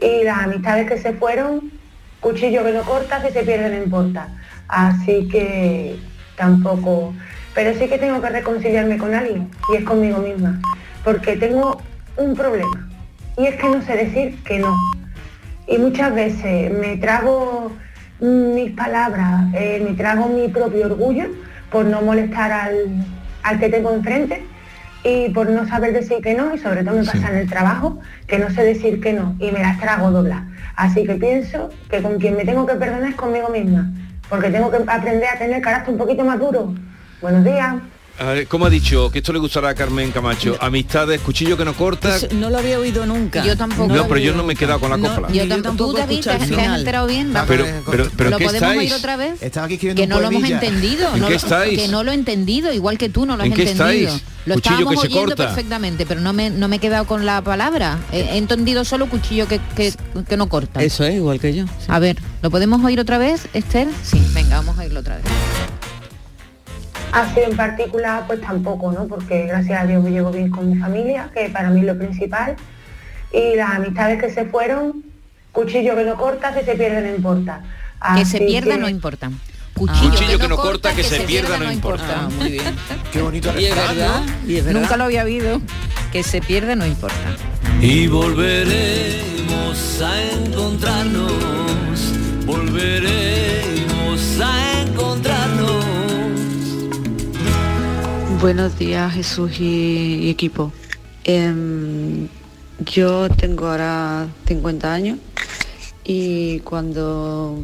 [0.00, 1.72] Y las amistades que se fueron,
[2.20, 4.28] cuchillo que no corta, que se pierde no importa.
[4.68, 5.96] Así que
[6.36, 7.14] tampoco.
[7.54, 10.60] Pero sí que tengo que reconciliarme con alguien y es conmigo misma.
[11.04, 11.80] Porque tengo
[12.16, 12.88] un problema.
[13.38, 14.76] Y es que no sé decir que no.
[15.66, 17.72] Y muchas veces me trago
[18.20, 21.24] mis palabras, eh, me trago mi propio orgullo
[21.70, 23.04] por no molestar al,
[23.46, 24.44] al que tengo enfrente
[25.04, 28.00] y por no saber decir que no y sobre todo me pasa en el trabajo
[28.26, 30.42] que no sé decir que no y me las trago doblas.
[30.74, 33.90] Así que pienso que con quien me tengo que perdonar es conmigo misma,
[34.28, 36.74] porque tengo que aprender a tener carácter un poquito más duro.
[37.22, 37.76] Buenos días.
[38.18, 39.10] A ver, ¿Cómo ha dicho?
[39.10, 40.56] Que esto le gustará a Carmen Camacho.
[40.60, 42.16] Amistades, cuchillo que no corta.
[42.16, 43.44] Eso no lo había oído nunca.
[43.44, 43.92] Yo tampoco.
[43.92, 45.28] No, pero yo no me he quedado con la copla.
[45.30, 45.92] Yo tampoco.
[45.92, 47.36] ¿Tú, David, te, has- te has enterado bien?
[47.36, 48.78] Ah, pero, pero, pero ¿Lo ¿qué podemos estáis?
[48.90, 49.42] oír otra vez?
[49.42, 51.14] Estaba aquí escribiendo Que un no lo hemos entendido.
[51.14, 51.78] ¿En no qué lo- estáis?
[51.78, 54.08] Que no lo he entendido, igual que tú no lo has ¿En qué entendido.
[54.14, 54.22] estáis?
[54.46, 55.46] Lo Cuchillo estábamos que se oyendo corta.
[55.48, 57.98] perfectamente, pero no me, no me he quedado con la palabra.
[58.12, 59.92] He, he entendido solo cuchillo que, que,
[60.26, 60.82] que no corta.
[60.82, 61.64] Eso es igual que yo.
[61.88, 63.88] A ver, ¿lo podemos oír otra vez, Esther?
[64.02, 65.24] Sí, venga, vamos a oírlo otra vez.
[67.16, 69.06] Así en particular pues tampoco, ¿no?
[69.06, 71.96] Porque gracias a Dios me llevo bien con mi familia, que para mí es lo
[71.96, 72.56] principal.
[73.32, 75.02] Y las amistades que se fueron,
[75.52, 77.62] cuchillo que no corta, que se pierde no importa.
[78.16, 79.30] Que se pierda que- no importa.
[79.74, 82.22] Cuchillo que no corta, que se pierda no importa.
[82.24, 82.74] Ah, muy bien.
[83.12, 84.50] Qué bonito Y es refrán, verdad, ¿no?
[84.50, 84.80] y es verdad.
[84.80, 85.60] Nunca lo había oído.
[86.12, 87.16] Que se pierde no importa.
[87.80, 91.32] Y volveremos a encontrarnos,
[98.40, 100.70] Buenos días Jesús y, equipo.
[101.24, 102.28] Em,
[102.84, 105.18] yo tengo ahora 50 años
[106.04, 107.58] y cuando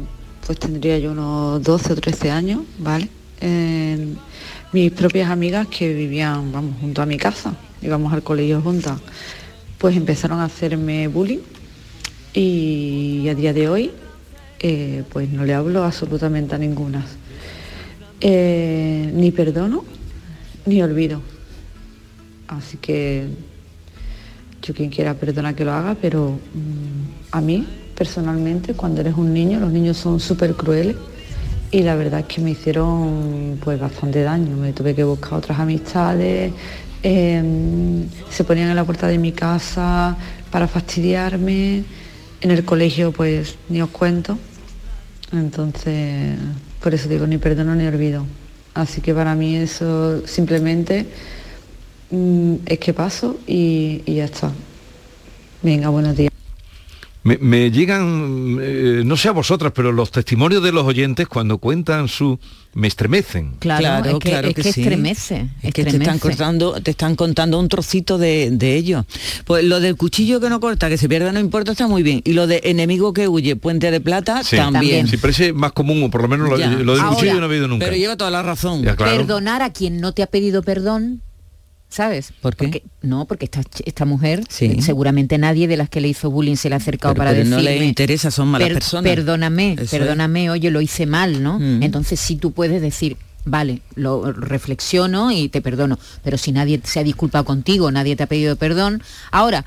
[0.45, 3.07] pues tendría yo unos 12 o 13 años, ¿vale?
[3.39, 4.15] Em,
[4.71, 8.99] mis propias amigas que vivían, vamos, junto a mi casa, íbamos al colegio juntas,
[9.77, 11.43] pues empezaron a hacerme bullying
[12.33, 13.91] y a día de hoy
[14.59, 17.05] eh, pues no le hablo absolutamente a ninguna.
[18.21, 19.83] Eh, ni perdono
[20.65, 21.21] ni olvido.
[22.47, 23.27] Así que
[24.61, 29.33] yo quien quiera perdona que lo haga, pero mm, a mí personalmente cuando eres un
[29.33, 30.95] niño, los niños son súper crueles
[31.71, 34.55] y la verdad es que me hicieron pues bastante daño.
[34.57, 36.53] Me tuve que buscar otras amistades,
[37.01, 40.15] em, se ponían en la puerta de mi casa
[40.51, 41.83] para fastidiarme.
[42.41, 44.37] En el colegio pues ni os cuento.
[45.31, 46.37] Entonces,
[46.81, 48.25] por eso digo, ni perdono ni olvido.
[48.73, 51.05] Así que para mí eso simplemente
[52.09, 54.51] mm, es que paso y, y ya está.
[55.61, 56.32] Venga, buenos días.
[57.25, 61.57] Me, me llegan, eh, no sé a vosotras, pero los testimonios de los oyentes cuando
[61.57, 62.37] cuentan su...
[62.73, 63.53] me estremecen.
[63.59, 64.81] Claro, es que- claro es que sí.
[64.81, 69.05] estremece, Es que te están contando, te están contando un trocito de, de ello.
[69.45, 72.21] Pues lo del cuchillo que no corta, que se pierda no importa, está muy bien.
[72.25, 75.07] Y lo de enemigo que huye, puente de plata, Sí, también.
[75.07, 77.49] Sí, parece más común, o por lo menos lo, lo del Ahora, cuchillo no he
[77.49, 77.85] oído nunca.
[77.85, 78.83] Pero lleva toda la razón.
[78.83, 79.15] Ya, claro.
[79.15, 81.21] Perdonar a quien no te ha pedido perdón,
[81.93, 82.33] ¿sabes?
[82.41, 82.63] ¿Por qué?
[82.65, 84.81] Porque, no, porque esta, esta mujer, Sí.
[84.81, 87.45] seguramente nadie de las que le hizo bullying se le ha acercado Pero- para pero
[87.49, 89.13] no le interesa, son malas "Per- personas".
[89.13, 89.89] Perdóname, Eso es.
[89.91, 91.59] perdóname, oye, lo hice mal, ¿no?
[91.59, 91.83] Mm.
[91.83, 96.99] Entonces sí tú puedes decir, vale, lo reflexiono y te perdono, pero si nadie se
[96.99, 99.63] ha disculpado contigo, nadie te ha pedido perdón, ahora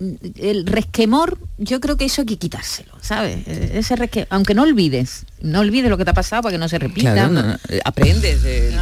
[0.00, 3.38] mm, el resquemor, yo creo que eso hay que quitárselo, ¿sabes?
[3.46, 6.58] Eh, Ese resque- aunque no olvides, no olvides lo que te ha pasado para que
[6.58, 7.12] no se repita.
[7.14, 8.42] Claro, no, no, eh, aprendes.
[8.42, 8.72] de-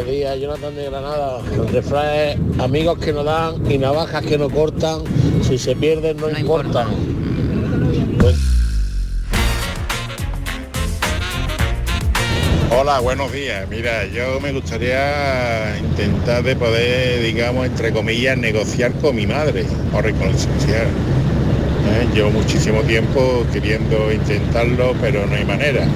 [0.00, 1.42] Buenos días, Jonathan de Granada.
[1.52, 5.02] El refrán es amigos que no dan y navajas que no cortan,
[5.42, 6.88] si se pierden no, importan.
[8.18, 8.38] Pues-
[12.70, 13.68] Hola, buenos días.
[13.68, 20.00] Mira, yo me gustaría intentar de poder, digamos, entre comillas, negociar con mi madre o
[20.00, 20.86] reconciliar.
[20.86, 22.08] ¿Eh?
[22.14, 25.86] Llevo muchísimo tiempo queriendo intentarlo, pero no hay manera.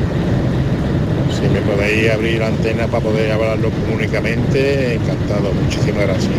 [1.44, 5.52] Si me podéis abrir la antena para poder hablarlo públicamente, encantado.
[5.52, 6.32] Muchísimas gracias.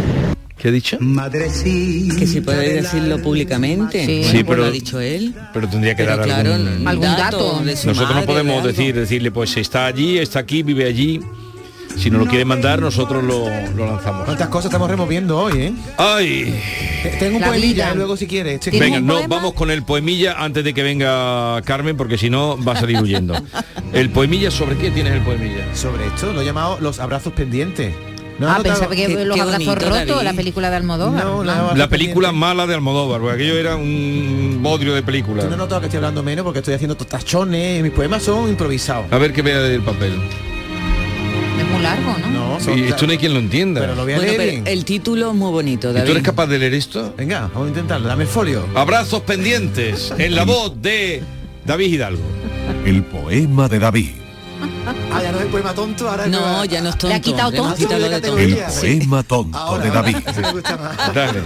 [0.57, 0.97] ¿Qué ha dicho?
[2.17, 4.03] Que si puede decirlo públicamente.
[4.03, 4.23] Sí.
[4.23, 5.35] Sí, pero- lo ha dicho él.
[5.53, 6.87] Pero tendría que Pero dar claro, algún...
[6.87, 7.61] Algún dato.
[7.63, 11.19] de su Nosotros no podemos decir, decirle, pues está allí, está aquí, vive allí.
[11.97, 14.25] Si no lo quieren mandar, nosotros lo, lo lanzamos.
[14.25, 15.73] ¿Cuántas cosas estamos removiendo hoy, eh?
[15.97, 16.61] ¡Ay!
[17.19, 17.91] Tengo un La poemilla, vida.
[17.91, 18.59] eh, luego si quieres.
[18.59, 22.57] Che- Venga, no, vamos con el poemilla antes de que venga Carmen, porque si no
[22.63, 23.35] va a salir huyendo.
[23.93, 25.73] El poemilla, ¿sobre qué tienes el poemilla?
[25.73, 27.93] Sobre esto, lo he llamado los abrazos pendientes.
[28.39, 28.63] ¿No has ah, notado?
[28.75, 30.23] pensaba que Qué- los qué abrazos bonito, rotos, David.
[30.23, 31.23] la película de Almodóvar.
[31.25, 31.73] No.
[31.75, 35.43] La película mala de Almodóvar, porque aquello era un bodrio de película.
[35.43, 38.49] Tú no has notado que estoy hablando menos porque estoy haciendo tachones, mis poemas son
[38.49, 39.05] improvisados.
[39.11, 40.19] A ver que vea el papel.
[41.75, 42.59] Muy largo, ¿no?
[42.59, 43.81] No, Y esto no hay quien lo entienda.
[43.81, 44.67] Pero lo voy a Bueno, leer pero bien.
[44.67, 46.05] el título es muy bonito, ¿Y David.
[46.05, 47.13] tú eres capaz de leer esto?
[47.17, 48.65] Venga, vamos a intentarlo, dame el folio.
[48.75, 51.21] Abrazos pendientes en la voz de
[51.65, 52.23] David Hidalgo.
[52.85, 54.09] El poema de David.
[55.11, 57.07] Ah, ya no es el poema tonto, ahora No, poema- ya no es tonto.
[57.09, 57.75] Le ha quitado le tonto.
[57.75, 58.57] quitado lo de El
[58.97, 60.17] poema tonto Ahora, de ahora, David.
[61.13, 61.39] Dale.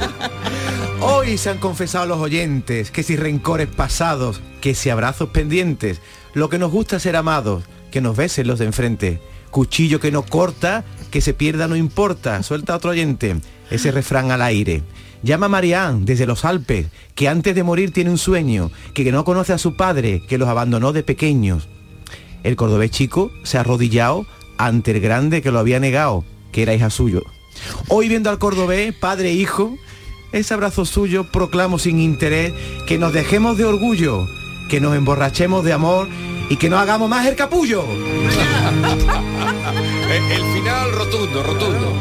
[1.02, 6.02] Hoy se han confesado los oyentes que si rencores pasados, que si abrazos pendientes,
[6.34, 9.22] lo que nos gusta es ser amados, que nos besen los de enfrente.
[9.52, 12.44] Cuchillo que no corta, que se pierda no importa.
[12.44, 13.38] Suelta otro oyente.
[13.70, 14.84] Ese refrán al aire.
[15.22, 19.26] Llama a Marianne desde los Alpes, que antes de morir tiene un sueño, que no
[19.26, 21.68] conoce a su padre, que los abandonó de pequeños.
[22.44, 24.26] El cordobés chico se ha arrodillado
[24.58, 27.24] ante el grande que lo había negado, que era hija suyo.
[27.90, 29.76] Hoy viendo al cordobés, padre e hijo,
[30.32, 32.54] ese abrazo suyo proclamo sin interés
[32.88, 34.26] que nos dejemos de orgullo,
[34.70, 36.08] que nos emborrachemos de amor
[36.50, 37.84] y que no hagamos más el capullo.
[40.10, 41.94] El final rotundo, rotundo.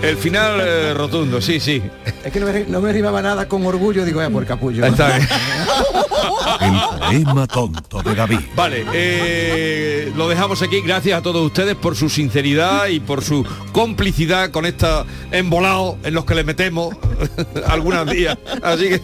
[0.00, 1.82] El final eh, rotundo, sí, sí.
[2.24, 4.86] Es que no me, no me rimaba nada con orgullo, digo, ya por el capullo.
[4.86, 5.28] Está bien.
[7.10, 8.38] El poema tonto de David.
[8.54, 10.80] Vale, eh, lo dejamos aquí.
[10.80, 16.14] Gracias a todos ustedes por su sinceridad y por su complicidad con esta embolado en
[16.14, 16.94] los que le metemos
[17.66, 18.38] algunos días.
[18.62, 19.00] Así que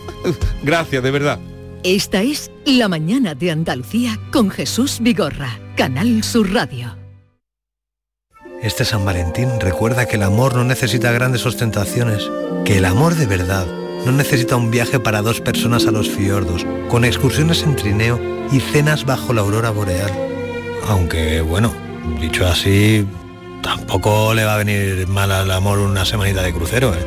[0.62, 1.38] gracias, de verdad.
[1.84, 6.96] Esta es La mañana de Andalucía con Jesús Vigorra, Canal Sur Radio.
[8.62, 12.30] Este San Valentín recuerda que el amor no necesita grandes ostentaciones,
[12.64, 13.66] que el amor de verdad
[14.06, 18.20] no necesita un viaje para dos personas a los fiordos, con excursiones en trineo
[18.52, 20.12] y cenas bajo la aurora boreal.
[20.86, 21.74] Aunque, bueno,
[22.20, 23.04] dicho así,
[23.60, 27.04] tampoco le va a venir mal al amor una semanita de crucero, ¿eh?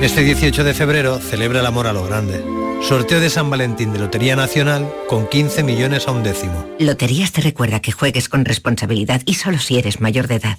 [0.00, 2.65] Este 18 de febrero celebra el amor a lo grande.
[2.88, 6.64] Sorteo de San Valentín de Lotería Nacional con 15 millones a un décimo.
[6.78, 10.58] Loterías te recuerda que juegues con responsabilidad y solo si eres mayor de edad.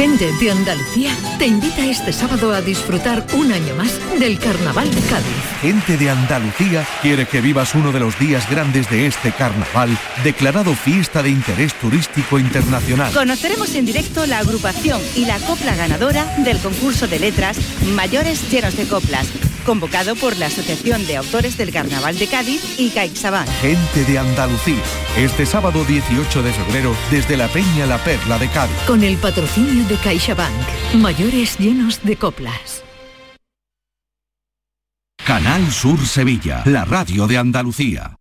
[0.00, 5.00] Gente de Andalucía te invita este sábado a disfrutar un año más del Carnaval de
[5.02, 5.26] Cádiz.
[5.60, 9.90] Gente de Andalucía quiere que vivas uno de los días grandes de este carnaval,
[10.24, 13.12] declarado fiesta de interés turístico internacional.
[13.12, 17.58] Conoceremos en directo la agrupación y la copla ganadora del concurso de letras
[17.94, 19.28] Mayores Llenos de Coplas,
[19.66, 23.50] convocado por la Asociación de Autores del Carnaval de Cádiz y CaixaBank.
[23.60, 24.82] Gente de Andalucía,
[25.16, 28.76] este sábado 18 de febrero, desde la Peña La Perla de Cádiz.
[28.86, 30.94] Con el patrocinio de CaixaBank.
[30.94, 32.84] Mayores llenos de coplas.
[35.24, 38.16] Canal Sur Sevilla, la radio de Andalucía.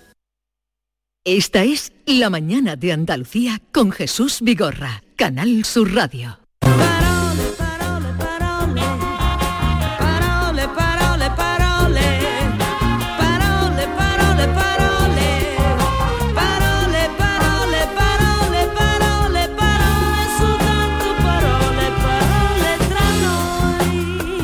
[1.23, 6.40] Esta es La Mañana de Andalucía con Jesús Vigorra, Canal Sur Radio.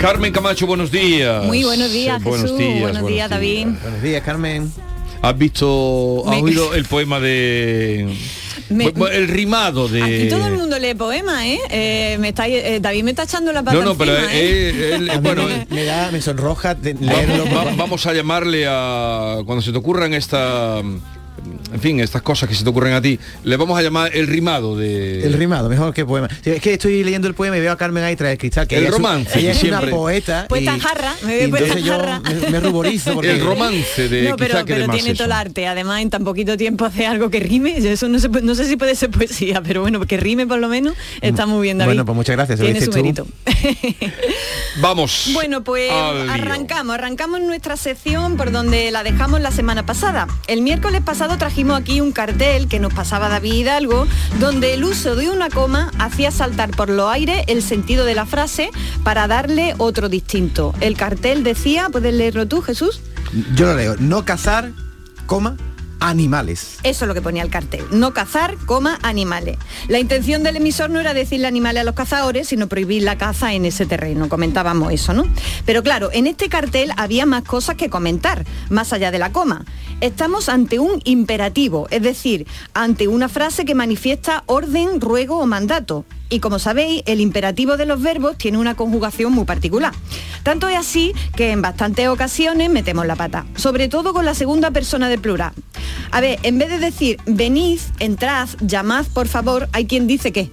[0.08, 1.43] Carmen Camacho, buenos días.
[1.43, 2.39] Muy buenos días, Jesús.
[2.53, 3.68] Buenos días, buenos días, David.
[3.82, 4.72] Buenos días, Carmen.
[5.22, 8.16] ¿Has visto, has Me- oído el poema de...
[8.70, 10.01] Me- el rimado de...
[10.03, 11.60] Aquí todo el mundo lee poema, ¿eh?
[11.70, 14.70] Eh, me está, eh, David me está echando la pata No, no, pero encima, ¿eh?
[14.70, 17.43] eh, él- bueno, me, me da, me sonroja de leerlo.
[17.43, 20.82] vamos, va- vamos a llamarle a cuando se te ocurran esta
[21.74, 24.28] en fin estas cosas que se te ocurren a ti le vamos a llamar el
[24.28, 26.28] rimado de El rimado, mejor que poema.
[26.45, 28.68] Es que estoy leyendo el poema y veo a Carmen ahí tras el cristal.
[28.68, 29.88] Que El ella es un- romance, ella es siempre.
[29.88, 30.45] una poeta.
[30.48, 33.32] Puesta y- jarra, me entonces en yo me, me ruborizo porque...
[33.32, 35.18] el romance de no, pero, pero tiene eso.
[35.18, 35.68] todo el arte.
[35.68, 37.76] Además, en tan poquito tiempo hace algo que rime.
[37.78, 40.60] Eso no, se puede- no sé si puede ser poesía, pero bueno, que rime por
[40.60, 41.89] lo menos está muy bien, David.
[41.89, 42.60] Bueno, pues muchas gracias.
[42.60, 43.28] Tiene su mérito.
[44.82, 50.28] vamos Bueno, pues arrancamos, arrancamos nuestra sección por donde la dejamos la semana pasada.
[50.48, 54.07] El miércoles pasado trajimos aquí un cartel que nos pasaba David Hidalgo,
[54.39, 58.25] donde el uso de una coma hacía saltar por los aires el sentido de la
[58.25, 58.71] frase
[59.03, 60.73] para darle otro distinto.
[60.79, 63.01] El cartel decía, ¿puedes leerlo tú, Jesús?
[63.55, 63.95] Yo lo leo.
[63.99, 64.71] No cazar,
[65.25, 65.57] coma,
[66.00, 66.78] animales.
[66.84, 67.86] Eso es lo que ponía el cartel.
[67.91, 69.58] No cazar, coma, animales.
[69.88, 73.54] La intención del emisor no era decirle animales a los cazadores, sino prohibir la caza
[73.54, 74.30] en ese terreno.
[74.30, 75.24] Comentábamos eso, ¿no?
[75.66, 79.66] Pero claro, en este cartel había más cosas que comentar, más allá de la coma.
[80.02, 86.06] Estamos ante un imperativo, es decir, ante una frase que manifiesta orden, ruego o mandato.
[86.30, 89.93] Y como sabéis, el imperativo de los verbos tiene una conjugación muy particular.
[90.43, 94.71] Tanto es así que en bastantes ocasiones metemos la pata, sobre todo con la segunda
[94.71, 95.53] persona del plural.
[96.11, 100.51] A ver, en vez de decir venid, entrad, llamad, por favor, hay quien dice que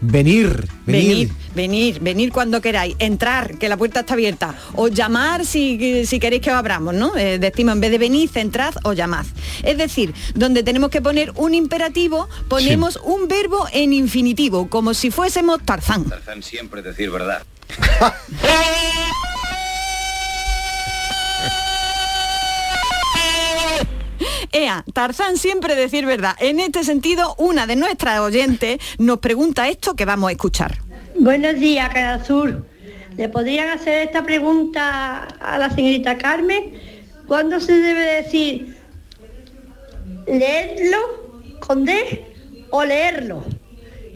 [0.00, 1.28] Venir, venir.
[1.28, 6.20] venir, venir, venir cuando queráis, entrar, que la puerta está abierta, o llamar si, si
[6.20, 7.16] queréis que os abramos, ¿no?
[7.16, 9.26] Eh, decimos en vez de venid, entrad o llamad.
[9.62, 15.10] Es decir, donde tenemos que poner un imperativo, ponemos un verbo en infinitivo, como si
[15.10, 16.04] fuésemos Tarzán.
[16.04, 17.42] Tarzán siempre decir verdad.
[24.56, 26.34] Ea, Tarzán siempre decir verdad.
[26.40, 30.78] En este sentido, una de nuestras oyentes nos pregunta esto que vamos a escuchar.
[31.14, 32.66] Buenos días, Canal Sur.
[33.18, 36.72] ¿Le podrían hacer esta pregunta a la señorita Carmen?
[37.26, 38.78] ¿Cuándo se debe decir
[40.26, 42.24] leerlo con D
[42.70, 43.44] o leerlo?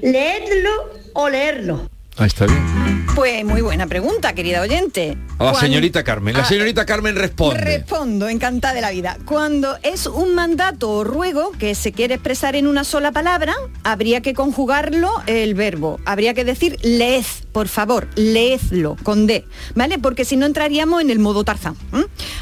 [0.00, 0.70] ¿Leerlo
[1.12, 1.86] o leerlo?
[2.16, 2.79] ahí está bien
[3.14, 5.16] Pues muy buena pregunta, querida oyente.
[5.38, 9.18] a la señorita Carmen la Ah, señorita Carmen responde Respondo, encantada de la vida.
[9.24, 14.20] Cuando es un mandato o ruego que se quiere expresar en una sola palabra, habría
[14.20, 15.98] que conjugarlo el verbo.
[16.04, 19.44] Habría que decir leed, por favor, leedlo con D,
[19.74, 19.98] ¿vale?
[19.98, 21.76] Porque si no entraríamos en el modo Tarzán.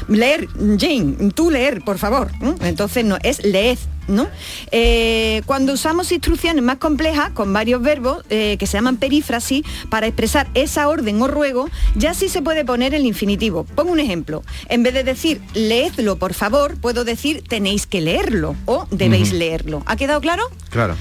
[0.07, 0.47] Leer,
[0.77, 2.31] Jane, tú leer, por favor.
[2.61, 3.77] Entonces no, es leed.
[4.09, 4.27] ¿no?
[4.71, 10.07] Eh, cuando usamos instrucciones más complejas con varios verbos eh, que se llaman perífrasis para
[10.07, 13.63] expresar esa orden o ruego, ya sí se puede poner el infinitivo.
[13.63, 14.43] Pongo un ejemplo.
[14.67, 19.83] En vez de decir leedlo, por favor, puedo decir tenéis que leerlo o debéis leerlo.
[19.85, 20.43] ¿Ha quedado claro?
[20.69, 20.95] Claro.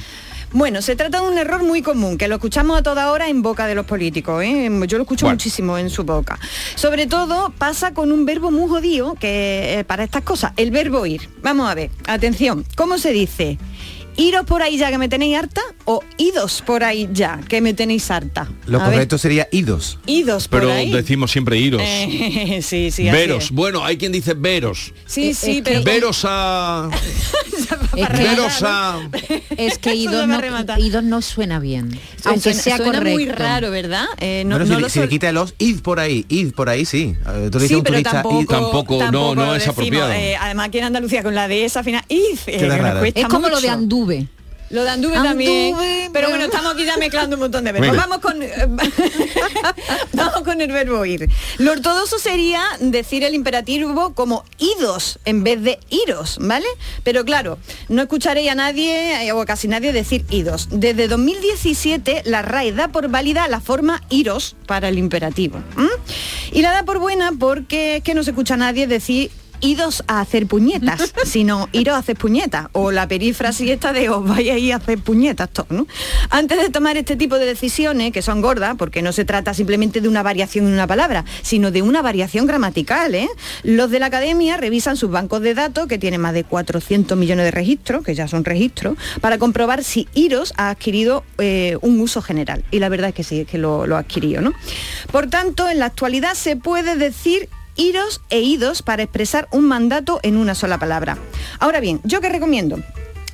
[0.53, 3.43] Bueno, se trata de un error muy común, que lo escuchamos a toda hora en
[3.43, 4.43] boca de los políticos.
[4.43, 4.71] ¿eh?
[4.87, 5.35] Yo lo escucho Bueno.
[5.35, 6.39] muchísimo en su boca.
[6.75, 11.05] Sobre todo pasa con un verbo muy jodido que eh, para estas cosas, el verbo
[11.05, 11.29] ir.
[11.43, 13.59] Vamos a ver, atención, ¿cómo se dice?
[14.19, 15.63] ¿Iros por ahí ya que me tenéis harta?
[15.85, 18.49] ¿O idos por ahí ya que me tenéis harta?
[18.67, 19.99] Lo A ver, correcto sería idos.
[20.07, 20.91] idos por pero ahí.
[20.93, 23.51] decimos siempre iros Eh, sí, sí, así veros es.
[23.53, 25.83] bueno hay quien dice veros Sí, sí, es pero...
[25.85, 26.91] veros a
[28.17, 29.01] veros a
[29.57, 30.41] es que idos no,
[30.79, 31.99] idos no suena bien.
[32.25, 33.15] Aunque Suena- sea suena correcto.
[33.15, 34.05] muy raro, ¿verdad?
[34.19, 36.25] Eh, no, bueno, no si, lo le- si le sol- quita los id por ahí,
[36.29, 37.15] id por ahí sí.
[37.27, 38.47] Eh, Tú le Sí, un pero turista, tampoco, id.
[38.49, 40.13] Tampoco, no, no es apropiado.
[40.13, 43.61] eh, además aquí en Andalucía con la de esa final, id, eh, Es como lo
[43.61, 43.79] de mucho.
[44.09, 44.29] Anduve.
[44.71, 45.75] Lo de anduve, también.
[46.13, 47.91] Pero bueno, estamos aquí ya mezclando un montón de verbos.
[47.91, 48.07] Venga.
[48.07, 48.39] Vamos con,
[50.13, 51.27] vamos con el verbo ir.
[51.57, 56.67] Lo ortodoxo sería decir el imperativo como idos en vez de iros, ¿vale?
[57.03, 60.69] Pero claro, no escucharéis a nadie eh, o a casi nadie decir idos.
[60.71, 65.63] Desde 2017 la RAE da por válida la forma iros para el imperativo.
[66.53, 69.31] Y la da por buena porque es que no se escucha a nadie decir
[69.61, 74.27] idos a hacer puñetas, sino iros a hacer puñetas, o la perífrasis esta de os
[74.27, 75.87] vais a ir a hacer puñetas, todo, ¿no?
[76.31, 80.01] Antes de tomar este tipo de decisiones, que son gordas, porque no se trata simplemente
[80.01, 83.29] de una variación en una palabra, sino de una variación gramatical, ¿eh?
[83.63, 87.45] Los de la academia revisan sus bancos de datos, que tienen más de 400 millones
[87.45, 92.23] de registros, que ya son registros, para comprobar si iros ha adquirido eh, un uso
[92.23, 92.65] general.
[92.71, 94.53] Y la verdad es que sí, es que lo, lo ha adquirido, ¿no?
[95.11, 97.49] Por tanto, en la actualidad se puede decir
[97.79, 101.17] iros e idos para expresar un mandato en una sola palabra.
[101.59, 102.79] Ahora bien, ¿yo qué recomiendo?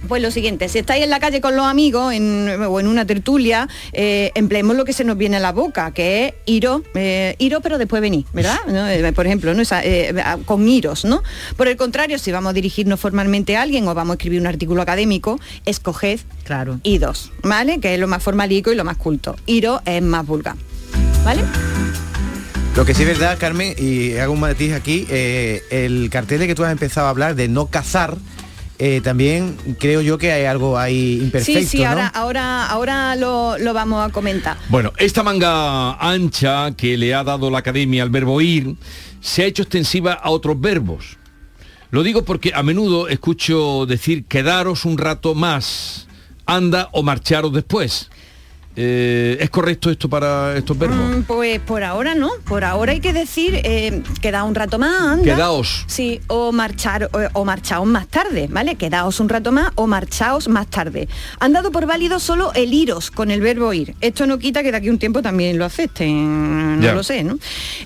[0.07, 3.07] Pues lo siguiente, si estáis en la calle con los amigos en- o en una
[3.07, 7.37] tertulia, eh, empleemos lo que se nos viene a la boca, que es iro, eh,
[7.39, 8.59] iro pero después venir, ¿verdad?
[8.67, 8.87] ¿No?
[8.87, 9.63] Eh, por ejemplo, ¿no?
[9.63, 10.15] Esa, eh,
[10.45, 11.23] con iros, ¿no?
[11.57, 14.47] Por el contrario, si vamos a dirigirnos formalmente a alguien o vamos a escribir un
[14.47, 16.81] artículo académico, escoged claro.
[16.83, 17.81] idos, ¿vale?
[17.81, 19.37] Que es lo más formalico y lo más culto.
[19.47, 20.57] Iro es más vulgar,
[21.25, 21.41] ¿vale?
[22.77, 26.49] Lo que sí es verdad, Carmen, y hago un matiz aquí, eh, el cartel de
[26.49, 28.17] que tú has empezado a hablar de no cazar,
[28.81, 31.91] eh, también creo yo que hay algo ahí imperfecto, sí, sí, ¿no?
[31.91, 34.57] ahora, ahora, ahora lo, lo vamos a comentar.
[34.71, 38.75] Bueno, esta manga ancha que le ha dado la academia al verbo ir
[39.21, 41.17] se ha hecho extensiva a otros verbos.
[41.93, 46.09] Lo digo porque a menudo escucho decir quedaros un rato más,
[46.45, 48.11] anda o marcharos después.
[48.77, 50.99] Eh, ¿Es correcto esto para estos verbos?
[50.99, 55.01] Mm, Pues por ahora no, por ahora hay que decir eh, queda un rato más,
[55.01, 55.23] anda.
[55.23, 55.85] Quedaos.
[55.87, 58.75] Sí, o marchar o, o marchaos más tarde, ¿vale?
[58.75, 61.09] Quedaos un rato más o marchaos más tarde.
[61.39, 63.95] Han dado por válido solo el iros con el verbo ir.
[64.01, 66.95] Esto no quita que de aquí un tiempo también lo acepten, no Ya.
[66.95, 67.39] lo sé, ¿no?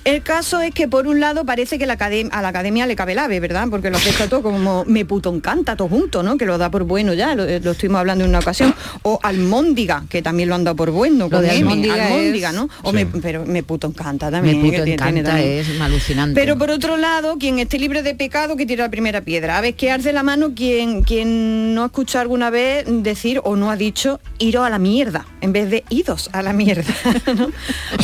[0.03, 3.11] El caso es que por un lado parece que la a la academia le cabe
[3.11, 3.67] el ave, ¿verdad?
[3.69, 6.37] Porque lo acepta todo como me puto encanta todo junto, ¿no?
[6.37, 8.73] Que lo da por bueno ya, lo, lo estuvimos hablando en una ocasión.
[9.03, 11.25] O almóndiga, que también lo han dado por bueno.
[11.25, 12.69] Lo con de almóndiga almóndiga, es- ¿no?
[12.83, 12.95] O Sí.
[12.95, 14.57] me, pero me puto encanta también.
[14.57, 15.59] Me puto que tiene- tiene encanta, también.
[15.59, 16.39] es alucinante.
[16.39, 19.57] Pero por otro lado, quien esté libre de pecado, que tire la primera piedra.
[19.57, 23.57] A ver, que arde la mano quien, quien no ha escuchado alguna vez decir o
[23.57, 26.85] no ha dicho iros a la mierda, en vez de idos a la mierda.
[27.35, 27.51] ¿no?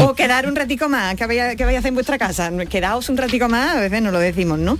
[0.06, 2.52] O quedar un ratico más, que vaya, que vaya a hacer en vuestra casa.
[2.70, 4.78] Quedaos un ratico más, a veces no lo decimos, ¿no?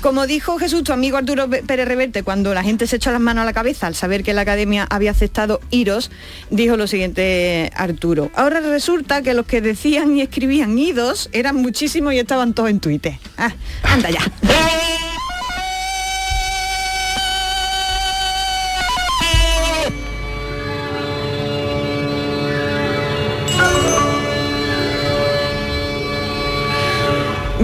[0.00, 3.42] Como dijo Jesús, tu amigo Arturo Pérez Reverte, cuando la gente se echó las manos
[3.42, 6.10] a la cabeza al saber que la academia había aceptado iros,
[6.50, 7.35] dijo lo siguiente
[7.74, 8.30] Arturo.
[8.34, 12.80] Ahora resulta que los que decían y escribían idos eran muchísimos y estaban todos en
[12.80, 13.14] Twitter.
[13.36, 14.20] Ah, anda ya.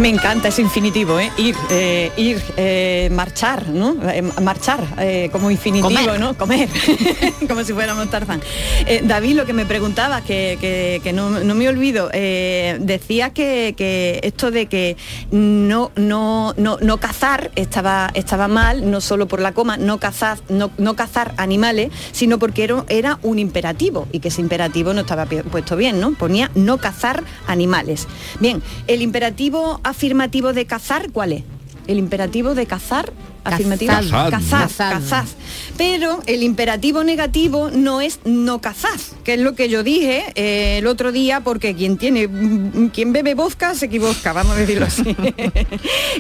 [0.03, 1.31] Me encanta ese infinitivo, ¿eh?
[1.37, 3.95] Ir, eh, ir, eh, marchar, ¿no?
[4.11, 4.81] Eh, marchar
[5.31, 6.19] como infinitivo, Comer.
[6.19, 6.35] ¿no?
[6.37, 6.69] Comer,
[7.49, 8.41] como si fuéramos Tarzán.
[9.05, 14.19] David, lo que me preguntaba, que, que- que no, no me olvido, decía que, que
[14.25, 14.97] esto de que
[15.31, 20.39] no, no, no, no cazar estaba, estaba mal, no solo por la coma, no cazar,
[20.49, 25.03] no, no cazar animales, sino porque era, era un imperativo y que ese imperativo no
[25.03, 26.13] estaba puesto bien, ¿no?
[26.15, 28.09] Ponía no cazar animales.
[28.41, 31.43] Bien, el imperativo afirmativo de cazar, ¿cuál es?
[31.87, 33.13] El imperativo de cazar
[33.45, 34.31] afirmativo Cazad.
[34.31, 34.93] cazad, Cazad.
[34.93, 35.25] cazad.
[35.77, 40.79] Pero el imperativo negativo no es no cazad, que es lo que yo dije eh,
[40.79, 42.29] el otro día, porque quien tiene,
[42.93, 45.03] quien bebe vodka se equivoca, vamos a decirlo así.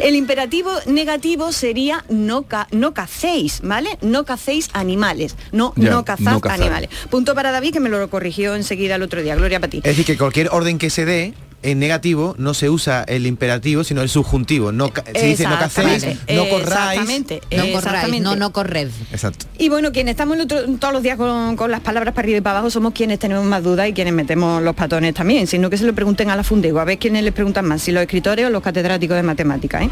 [0.02, 3.98] el imperativo negativo sería no, ca- no cacéis, ¿vale?
[4.02, 6.90] No cacéis animales, no, Ya, no cazad no animales.
[7.08, 9.36] Punto para David que me lo corrigió enseguida el otro día.
[9.36, 9.76] Gloria para ti.
[9.78, 13.84] Es decir, que cualquier orden que se dé en negativo no se usa el imperativo,
[13.84, 14.72] sino el subjuntivo.
[14.72, 17.00] No, se dice no Exactamente, no corráis.
[17.00, 18.88] exactamente, No corráis, no, no corred.
[19.12, 19.46] Exacto.
[19.58, 22.58] Y bueno, quienes estamos todos los días con, con las palabras para arriba y para
[22.58, 25.84] abajo somos quienes tenemos más dudas y quienes metemos los patones también, sino que se
[25.84, 28.50] lo pregunten a la Fundego, a ver quiénes les preguntan más, si los escritores o
[28.50, 29.82] los catedráticos de matemáticas.
[29.82, 29.90] ¿eh?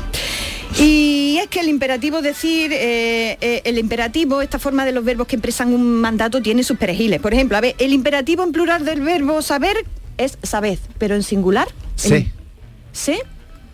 [0.79, 5.27] Y es que el imperativo decir, eh, eh, el imperativo, esta forma de los verbos
[5.27, 7.21] que expresan un mandato tiene sus perejiles.
[7.21, 9.85] Por ejemplo, a ver, el imperativo en plural del verbo saber
[10.25, 12.31] es sabed, pero en singular, Sé.
[12.93, 13.23] ¿sé?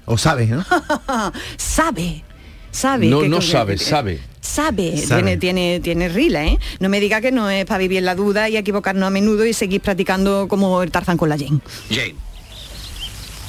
[0.04, 0.64] O sabes, ¿no?
[1.56, 2.24] sabe.
[2.70, 3.06] Sabe.
[3.06, 4.20] No, que- no sabe, que- sabe.
[4.40, 5.22] Sabe, Sabe.
[5.22, 6.58] tiene, tiene, tiene rila, ¿eh?
[6.78, 9.52] No me diga que no es para vivir la duda y equivocarnos a menudo y
[9.52, 11.58] seguir practicando como el Tarzán con la Jane.
[11.90, 12.14] Jane.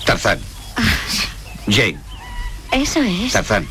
[0.06, 0.39] Tarzán.
[1.70, 1.98] Jane.
[2.72, 3.32] Eso es.
[3.32, 3.68] Tarzán.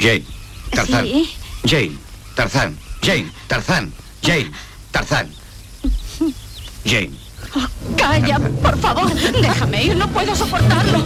[0.00, 0.24] Jane.
[0.72, 1.04] Tarzán.
[1.04, 1.30] Sí.
[1.66, 1.92] Jane.
[2.34, 2.76] Tarzán.
[3.02, 3.26] Jane.
[3.46, 3.92] Tarzán.
[4.22, 4.50] Jane,
[4.90, 5.28] Tarzán.
[6.84, 7.10] Jane.
[7.96, 11.02] Calla, por favor, déjame ir, no puedo soportarlo.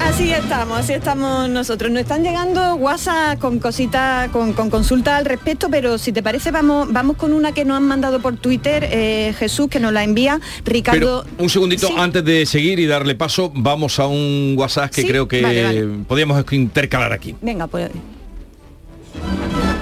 [0.00, 1.90] Así estamos, así estamos nosotros.
[1.90, 6.50] Nos están llegando WhatsApp con cositas, con, con consultas al respecto, pero si te parece
[6.50, 10.04] vamos, vamos con una que nos han mandado por Twitter, eh, Jesús, que nos la
[10.04, 11.24] envía Ricardo.
[11.24, 15.08] Pero un segundito, antes de seguir y darle paso, vamos a un WhatsApp que Sí,
[15.08, 15.86] creo que vale, vale.
[16.06, 17.34] podríamos intercalar aquí.
[17.40, 17.90] Venga, pues.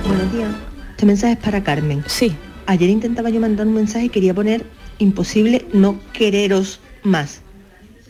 [0.06, 0.48] Buenos días.
[0.92, 2.02] Este mensaje es para Carmen.
[2.06, 2.34] Sí.
[2.66, 4.66] Ayer intentaba yo mandar un mensaje y quería poner
[4.98, 7.42] imposible no quereros más.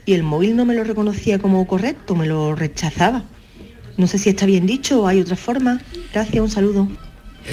[0.06, 3.24] Y el móvil no me lo reconocía como correcto, me lo rechazaba.
[3.96, 5.80] No sé si está bien dicho o hay otra forma.
[6.12, 6.88] Gracias, un saludo.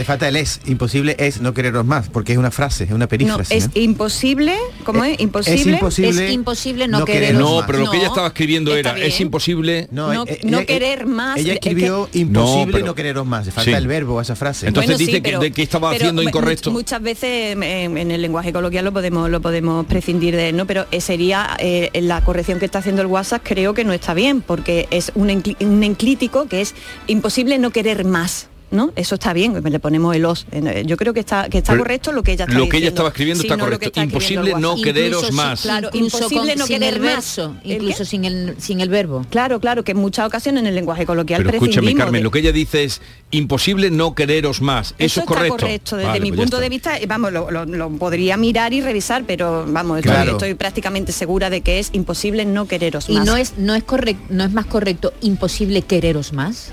[0.05, 0.59] Falta el es.
[0.65, 3.51] Imposible es no quereros más, porque es una frase, es una No, perífrasis.
[3.65, 3.81] es ¿no?
[3.81, 5.19] imposible, ¿cómo es?
[5.19, 5.73] Imposible.
[5.73, 7.35] imposible Es imposible no, no querer.
[7.35, 7.65] No, más.
[7.67, 9.07] pero lo que ella estaba escribiendo era, bien.
[9.07, 9.87] es imposible...
[9.91, 11.37] No, eh, no ella- querer más.
[11.37, 13.45] Ella es que- escribió No, imposible no quereros más.
[13.49, 13.71] Falta Sí.
[13.71, 14.67] el verbo a esa frase.
[14.67, 16.71] Entonces Bueno, sí, dice que, de que estaba pero haciendo incorrecto.
[16.71, 17.63] Muchas veces en,
[17.97, 20.65] en el lenguaje coloquial lo podemos lo podemos prescindir de él, ¿no?
[20.65, 24.13] Pero eh, sería eh, la corrección que está haciendo el WhatsApp creo que no está
[24.13, 26.73] bien, porque es un enclítico que es
[27.07, 28.47] imposible no querer más.
[28.73, 28.91] ¿No?
[28.95, 30.47] Eso está bien, le ponemos el os.
[30.51, 32.77] Eh, Yo creo que está, que está Pero correcto lo que ella está lo que
[32.77, 33.85] ella estaba escribiendo Sí, está no correcto.
[33.85, 35.61] está Imposible no quereros Incluso más.
[35.61, 37.09] Claro, incluso imposible con- no sin querer el más.
[37.13, 39.25] verso, ¿El incluso sin el sin el verbo.
[39.29, 42.31] Claro, claro, que en muchas ocasiones en el lenguaje coloquial Pero escúchame, Carmen, de- lo
[42.31, 42.99] que ella dice es
[43.29, 44.95] imposible no quereros más.
[44.97, 45.57] Eso, es está correcto.
[45.57, 45.95] correcto.
[45.97, 46.63] Desde Vale, mi pues punto está.
[46.63, 50.31] de vista, eh, vamos, lo, lo- lo podría mirar y revisar, pero vamos, estoy, Claro.
[50.31, 53.25] estoy prácticamente segura de que es imposible no quereros Y más.
[53.27, 56.71] no es no es correcto, no es más correcto imposible quereros más.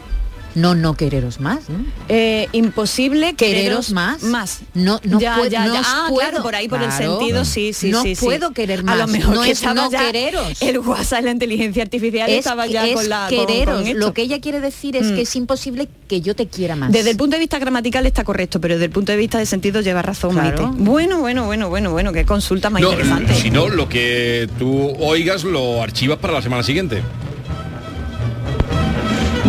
[0.55, 1.85] No no quereros más, ¿no?
[2.09, 4.23] Eh, imposible Quereros más.
[4.25, 4.61] Más.
[4.75, 5.83] No no Ya, puedo, ya, no ya.
[5.85, 6.29] Ah, puedo.
[6.29, 8.25] claro, por ahí por el sentido, sí, sí, No sí, sí.
[8.25, 8.99] puedo querer A más.
[8.99, 10.61] lo mejor no que es estaba no ya quereros.
[10.61, 13.87] El WhatsApp, la inteligencia artificial es, estaba ya es con la con- con quereros.
[13.87, 13.99] esto.
[13.99, 15.15] Lo que ella quiere decir es Mm.
[15.15, 16.91] que es imposible que yo te quiera más.
[16.91, 19.47] Desde el punto de vista gramatical está correcto, pero desde el punto de vista de
[19.47, 20.67] sentido lleva razón, Claro.
[20.69, 20.83] Maite.
[20.83, 23.35] Bueno, bueno, bueno, bueno, bueno, qué consulta más No, interesante.
[23.35, 27.03] si no, lo que tú oigas lo archivas para la semana siguiente.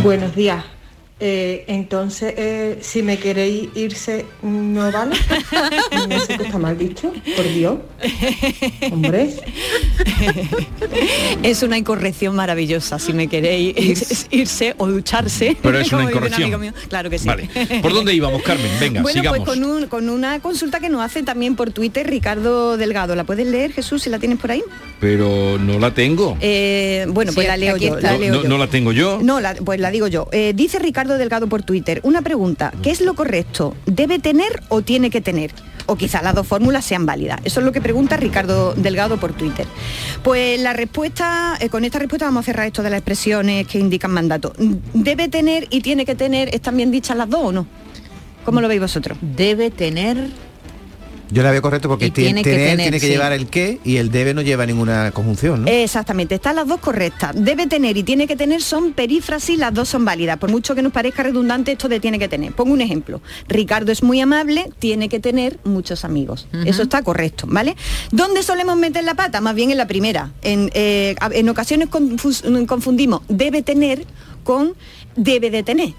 [0.03, 0.63] Buenos días.
[1.23, 5.15] Eh, entonces, eh, si me queréis irse, ¿no vale?
[6.09, 7.77] No sé qué está mal dicho, por Dios.
[8.91, 9.29] Hombre.
[11.43, 15.55] Es una incorrección maravillosa, si me queréis irse o ducharse.
[15.61, 16.43] Pero es una un incorrección.
[16.43, 16.73] amigo mío.
[16.89, 17.27] Claro que sí.
[17.27, 17.49] Vale.
[17.81, 18.71] ¿Por dónde íbamos, Carmen?
[18.79, 19.39] Venga, bueno, sigamos.
[19.45, 23.15] pues con, un- con una consulta que nos hace también por Twitter Ricardo Delgado.
[23.15, 24.63] ¿La puedes leer, Jesús, si la tienes por ahí?
[24.99, 26.37] Pero no la tengo.
[26.41, 27.97] Eh, bueno, pues la leo aquí yo.
[27.97, 28.11] está.
[28.11, 28.49] La no, leo no- yo.
[28.49, 29.19] no la tengo yo.
[29.21, 30.27] No, la- pues la digo yo.
[30.31, 33.75] Eh, dice Ricardo Delgado por Twitter, una pregunta, ¿qué es lo correcto?
[33.85, 35.51] ¿Debe tener o tiene que tener?
[35.87, 37.39] O quizá las dos fórmulas sean válidas.
[37.43, 39.65] Eso es lo que pregunta Ricardo Delgado por Twitter.
[40.23, 43.79] Pues la respuesta, eh, con esta respuesta vamos a cerrar esto de las expresiones que
[43.79, 44.53] indican mandato.
[44.93, 47.67] ¿Debe tener y tiene que tener, están bien dichas las dos o no?
[48.45, 49.17] ¿Cómo lo veis vosotros?
[49.21, 50.29] Debe tener
[51.31, 53.11] Yo la veo correcto porque tiene que tener tener, tiene que sí.
[53.13, 55.71] llevar el qué y el debe no lleva ninguna conjunción, ¿no?
[55.71, 57.31] Exactamente, están las dos correctas.
[57.33, 60.37] Debe tener y tiene que tener son perífrasis, las dos son válidas.
[60.37, 62.53] Por mucho que nos parezca redundante, esto de tiene que tener.
[62.53, 63.21] Pongo un ejemplo.
[63.47, 66.47] Ricardo es muy amable, tiene que tener muchos amigos.
[66.65, 67.75] Eso está correcto, ¿vale?
[68.11, 69.41] ¿Dónde solemos meter la pata?
[69.41, 70.31] Más bien en la primera.
[70.41, 74.05] En, eh, en ocasiones confundimos debe tener
[74.43, 74.73] con
[75.15, 75.93] debe de tener.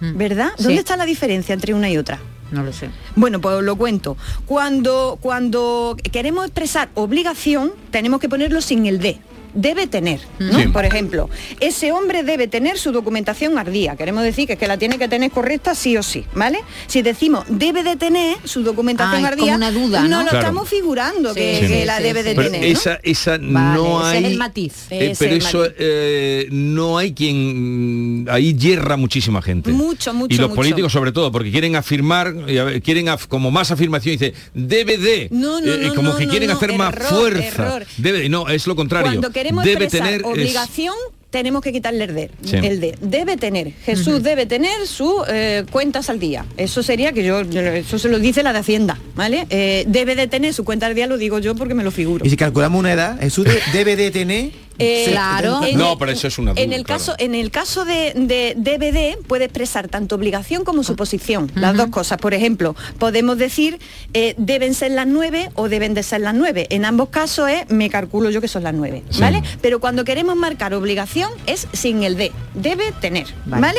[0.00, 0.50] ¿Verdad?
[0.56, 0.64] Sí.
[0.64, 2.18] ¿Dónde está la diferencia entre una y otra?
[2.52, 2.90] No lo sé.
[3.16, 4.16] Bueno, pues lo cuento.
[4.46, 9.18] Cuando, cuando queremos expresar obligación, tenemos que ponerlo sin el de.
[9.54, 10.58] Debe tener, ¿no?
[10.58, 10.68] Sí.
[10.68, 11.28] Por ejemplo,
[11.60, 13.96] ese hombre debe tener su documentación al día.
[13.96, 16.58] Queremos decir que, es que la tiene que tener correcta sí o sí, ¿vale?
[16.86, 20.22] Si decimos debe de tener su documentación al día, una duda, ¿no?
[20.22, 20.38] lo Claro.
[20.38, 22.36] estamos figurando que, Sí, que sí, la sí, debe de sí.
[22.36, 22.60] Pero tener.
[22.72, 22.78] ¿no?
[22.78, 24.24] esa, esa Vale, no ese hay.
[24.24, 24.72] es el matiz.
[24.90, 25.74] Eh, pero el eso matiz.
[25.78, 29.70] eh, no hay quien ahí hierra muchísima gente.
[29.70, 30.56] Mucho, mucho, Y los mucho.
[30.56, 32.34] políticos sobre todo, porque quieren afirmar,
[32.82, 36.26] quieren af- como más afirmación, dice, debe de, No, no, eh, no, como no, que
[36.28, 37.46] quieren no, hacer más fuerza.
[37.46, 37.86] error.
[37.98, 39.10] Debe, no, es lo contrario.
[39.10, 40.94] Cuando queremos debe expresar tener es- obligación,
[41.30, 42.30] tenemos que quitarle el de.
[42.44, 42.56] Sí.
[42.56, 42.94] El de.
[43.00, 43.72] Debe tener.
[43.84, 45.22] Jesús debe tener sus
[45.70, 46.44] cuentas al día.
[46.58, 49.46] Eso sería que yo, eso se lo dice la de Hacienda, ¿vale?
[49.48, 52.26] Eh, debe de tener su cuenta al día, lo digo yo porque me lo figuro.
[52.26, 54.50] Y si calculamos una edad, Jesús de- debe de tener...
[54.82, 55.60] Eh, claro.
[55.64, 56.62] En no, pero eso es una duda.
[56.62, 56.98] En el claro.
[56.98, 61.88] caso, en el caso de, de DVD puede expresar tanto obligación como suposición, las dos
[61.88, 62.18] cosas.
[62.18, 63.78] Por ejemplo, podemos decir
[64.14, 66.66] eh, deben ser las nueve o deben de ser las nueve.
[66.70, 69.20] En ambos casos es me calculo yo que son las nueve, Sí.
[69.20, 69.42] ¿vale?
[69.60, 73.78] Pero cuando queremos marcar obligación es sin el de, debe tener, ¿vale?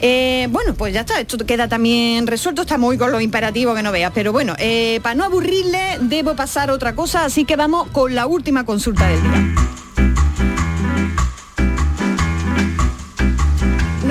[0.00, 3.82] Eh, bueno, pues ya está, esto queda también resuelto, está muy con los imperativos que
[3.82, 7.56] no veas, pero bueno, eh, para no aburrirle debo pasar a otra cosa, así que
[7.56, 9.54] vamos con la última consulta del día.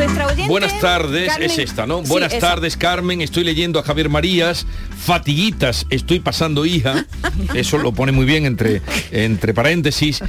[0.05, 0.47] Nuestra oyente.
[0.47, 2.01] Buenas tardes, Carmen- es esta, ¿no?
[2.03, 2.47] Sí, Buenas esa.
[2.47, 3.21] tardes, Carmen.
[3.21, 4.65] Estoy leyendo a Javier Marías.
[4.97, 7.05] Fatiguitas, estoy pasando hija.
[7.53, 8.81] Eso lo pone muy bien entre,
[9.11, 10.19] entre paréntesis.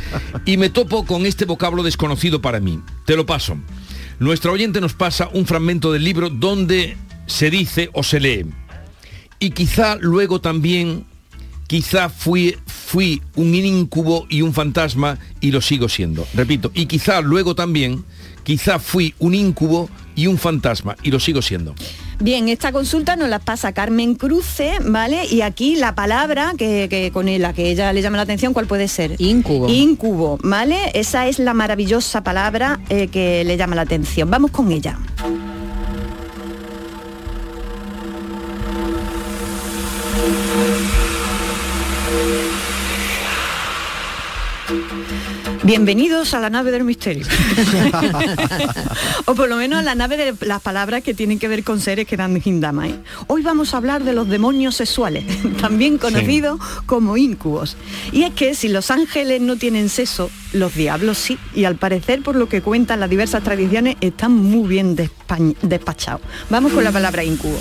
[0.45, 2.81] Y me topo con este vocablo desconocido para mí.
[3.07, 3.57] Te lo paso.
[4.18, 6.97] Nuestra oyente nos pasa un fragmento del libro donde
[7.27, 8.47] se dice o se lee.
[9.39, 11.05] Y quizá luego también,
[11.66, 16.27] quizá fui, fui un incubo y un fantasma y lo sigo siendo.
[16.35, 18.05] Repito, y quizá luego también,
[18.43, 21.74] quizá fui un incubo y un fantasma y lo sigo siendo.
[22.20, 25.26] Bien, esta consulta nos la pasa Carmen Cruce, ¿vale?
[25.26, 28.66] Y aquí la palabra que, que con la que ella le llama la atención, ¿cuál
[28.66, 29.16] puede ser?
[29.18, 29.68] Incubo.
[29.68, 30.93] Incubo, ¿vale?
[30.95, 34.30] Esa es la maravillosa palabra eh, que le llama la atención.
[34.30, 34.99] Vamos con ella.
[45.65, 47.25] Bienvenidos a la nave del misterio.
[49.27, 51.81] o por lo menos a la nave de las palabras que tienen que ver con
[51.81, 52.89] seres que dan Hindama.
[52.89, 52.97] ¿eh?
[53.29, 55.25] Hoy vamos a hablar de los demonios sexuales,
[55.61, 57.77] también conocidos como incubos.
[58.11, 61.39] Y es que si los ángeles no tienen sexo, los diablos sí.
[61.55, 66.23] Y al parecer, por lo que cuentan las diversas tradiciones, están muy bien despa- despachados.
[66.51, 67.61] Vamos con la palabra incubo.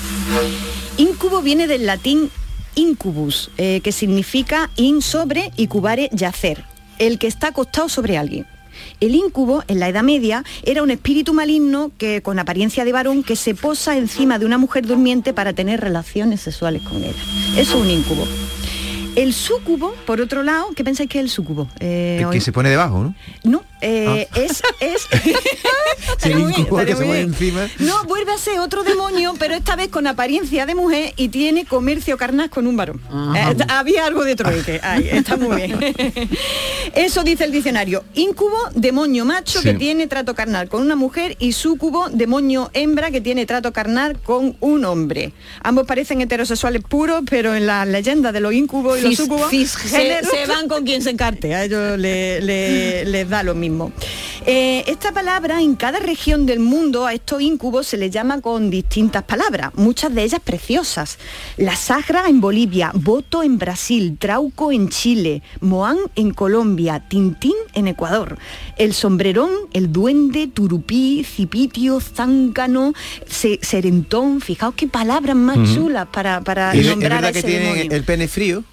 [0.97, 2.32] Incubo viene del latín
[2.74, 6.64] incubus, eh, que significa in sobre y cubare yacer,
[7.02, 8.45] el que está acostado sobre alguien.
[8.99, 13.24] El incubo, en la Edad Media, era un espíritu maligno que, con apariencia de varón
[13.24, 17.14] que se posa encima de una mujer durmiente para tener relaciones sexuales con ella.
[17.58, 18.28] Eso es un incubo.
[19.16, 21.68] El súcubo, por otro lado, ¿qué pensáis que es el súcubo?
[21.80, 23.16] Eh, El hoy- que se pone debajo, ¿no?
[23.43, 24.62] No, eh, es...
[24.80, 25.07] es
[26.18, 27.68] Sí, muy bien, que se encima.
[27.80, 31.66] No, vuelve a ser otro demonio, pero esta vez con apariencia de mujer y tiene
[31.66, 33.01] comercio carnal con un varón.
[33.36, 34.80] Eh, había algo de trueque.
[34.84, 35.80] Ay, está muy bien.
[36.95, 38.03] Eso dice el diccionario.
[38.14, 39.70] Incubo, demonio macho Sí.
[39.70, 44.20] que tiene trato carnal con una mujer y súcubo, demonio hembra que tiene trato carnal
[44.20, 45.34] con un hombre.
[45.64, 49.52] Ambos parecen heterosexuales puros, pero en las leyendas de los incubos y los Cis- súcubos
[49.52, 51.54] se, van con quien se encarte.
[51.56, 53.91] A ellos le- le- les da lo mismo.
[54.45, 58.72] Eh, esta palabra en cada región del mundo a estos incubos se les llama con
[58.72, 61.20] distintas palabras, muchas de ellas preciosas.
[61.58, 67.88] La sagra en Bolivia, voto en Brasil, trauco en Chile, moán en Colombia, tintín en
[67.88, 68.38] Ecuador,
[68.78, 72.93] el sombrerón, el duende, turupí, cipitio, zángano,
[73.28, 74.41] se- serentón.
[74.41, 77.74] Fijaos qué palabras más chulas para, para ¿Es, es nombrar a verdad que ese tienen
[77.74, 77.91] demonio.
[77.95, 78.64] el pene frío?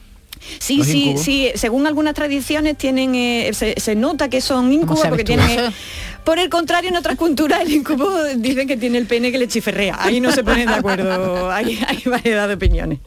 [0.58, 1.22] Sí, los sí, incubos?
[1.22, 1.50] sí.
[1.54, 5.72] Según algunas tradiciones tienen, eh, se, se nota que son incubos porque tú tienen.
[6.28, 9.48] por el contrario, en otras culturas el incubo dicen que tiene el pene que le
[9.48, 9.96] chiferrea.
[9.98, 11.50] Ahí no se ponen de acuerdo.
[11.50, 12.98] Hay, hay variedad de opiniones.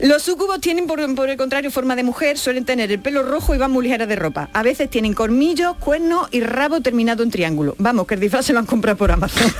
[0.00, 3.54] Los sucubos tienen, por, por el contrario, forma de mujer, suelen tener el pelo rojo
[3.54, 4.50] y van muy ligeras de ropa.
[4.52, 7.74] A veces tienen colmillos, cuernos y rabo terminado en triángulo.
[7.78, 9.50] Vamos, que el disfraz se lo han comprado por Amazon.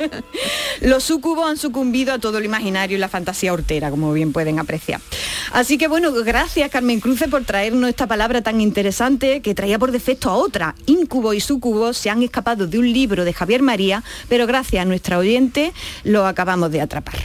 [0.80, 4.58] Los sucubos han sucumbido a todo lo imaginario y la fantasía hortera, como bien pueden
[4.58, 5.00] apreciar.
[5.52, 9.92] Así que bueno, gracias Carmen Cruce por traernos esta palabra tan interesante que traía por
[9.92, 10.74] defecto a otra.
[10.86, 14.84] Incubo y sucubo se han escapado de un libro de Javier María, pero gracias a
[14.84, 15.72] nuestra oyente
[16.04, 17.18] lo acabamos de atrapar.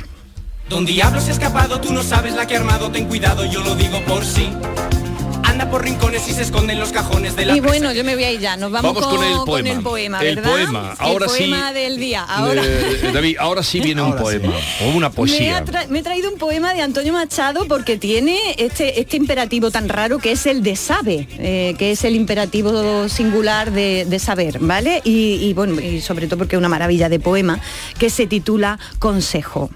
[5.57, 8.13] Anda por rincones y se esconde en los cajones de la Y bueno, yo me
[8.13, 9.71] voy a ir ya, nos vamos, Vamos con el poema.
[9.71, 10.51] el poema, El ¿verdad?
[10.51, 10.95] poema.
[10.99, 12.23] Ahora el sí, poema del día.
[12.25, 12.61] Ahora.
[12.63, 14.53] Eh, David, ahora sí viene un poema
[14.85, 15.63] o una Me, poesía.
[15.89, 20.19] me he traído un poema de Antonio Machado porque tiene este, este imperativo tan raro
[20.19, 25.01] que es el de sabe, eh, que es el imperativo singular de, de saber, ¿vale?
[25.05, 27.59] Y, y bueno, y sobre todo porque es una maravilla de poema
[27.97, 29.71] que se titula Consejo.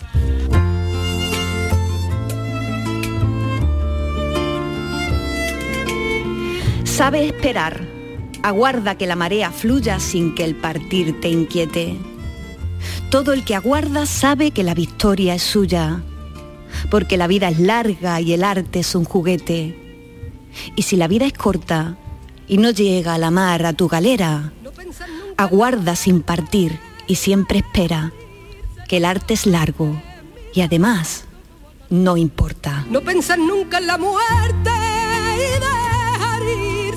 [7.01, 7.81] Sabe esperar,
[8.43, 11.97] aguarda que la marea fluya sin que el partir te inquiete.
[13.09, 16.03] Todo el que aguarda sabe que la victoria es suya,
[16.91, 19.75] porque la vida es larga y el arte es un juguete.
[20.75, 21.97] Y si la vida es corta
[22.47, 24.53] y no llega a la mar a tu galera,
[25.37, 26.77] aguarda sin partir
[27.07, 28.13] y siempre espera,
[28.87, 29.99] que el arte es largo
[30.53, 31.23] y además
[31.89, 32.85] no importa.
[32.91, 34.69] No pensar nunca en la muerte
[35.33, 35.90] y dejar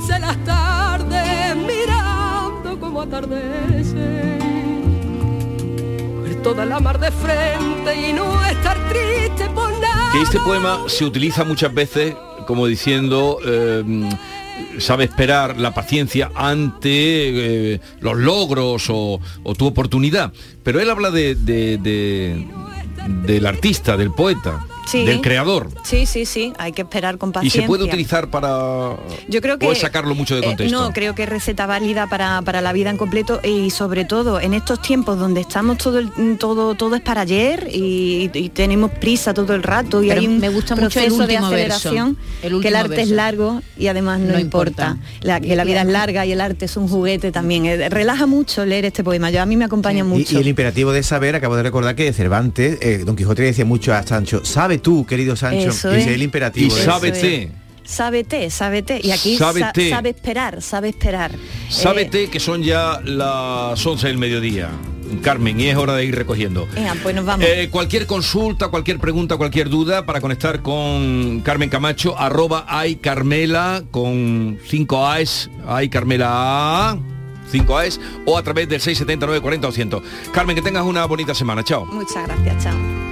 [0.05, 4.39] irse las tardes mirando como atardece.
[10.13, 12.15] Que este poema se utiliza muchas veces
[12.47, 13.83] como diciendo eh,
[14.79, 19.21] sabe esperar la paciencia ante eh, los logros o,
[19.57, 20.33] tu oportunidad.
[20.63, 25.05] Pero él habla de- del artista, del poeta, Sí.
[25.05, 25.69] del creador.
[25.85, 27.63] Sí, sí, sí, hay que esperar con Y paciencia.
[27.63, 28.97] se puede utilizar para...
[29.29, 30.79] Yo creo que O sacarlo mucho de eh, contexto.
[30.81, 34.41] no, creo que es receta válida para, para la vida en completo y sobre todo
[34.41, 38.91] en estos tiempos donde estamos todo el- todo todo es para ayer y, y tenemos
[38.93, 41.47] prisa todo el rato y Pero hay un me gusta mucho el proceso de verso.
[41.47, 45.07] aceleración El que el arte es largo y además no, No importa, importa.
[45.23, 48.27] La- que la vida es larga y el arte es un juguete también Eh, relaja
[48.27, 51.03] mucho leer este poema yo a mí me acompaña Y, mucho y el imperativo de
[51.03, 54.74] saber, acabo de recordar que Cervantes, eh, Don Quijote le decía mucho a Sancho, sabe
[54.79, 56.07] tú, querido Sancho, Eso es.
[56.07, 56.67] es el imperativo.
[56.67, 57.51] Y sábete.
[57.85, 59.91] sábete sábete y aquí sa- Sábete.
[59.91, 64.71] sabe esperar sabe esperar Eh, Sábete que son ya las 11 del mediodía,
[65.23, 66.67] Carmen, y es hora de ir recogiendo.
[66.77, 71.69] eh, pues nos vamos Eh, cualquier consulta, cualquier pregunta, cualquier duda para conectar con Carmen
[71.69, 76.97] Camacho, arroba ay Carmela con 5 A's, ay Carmela
[77.53, 80.03] 5 A's, o a través del 679 40 200.
[80.33, 81.63] Carmen, que tengas una bonita semana.
[81.63, 81.85] Chao.
[81.85, 83.04] muchas gracias chao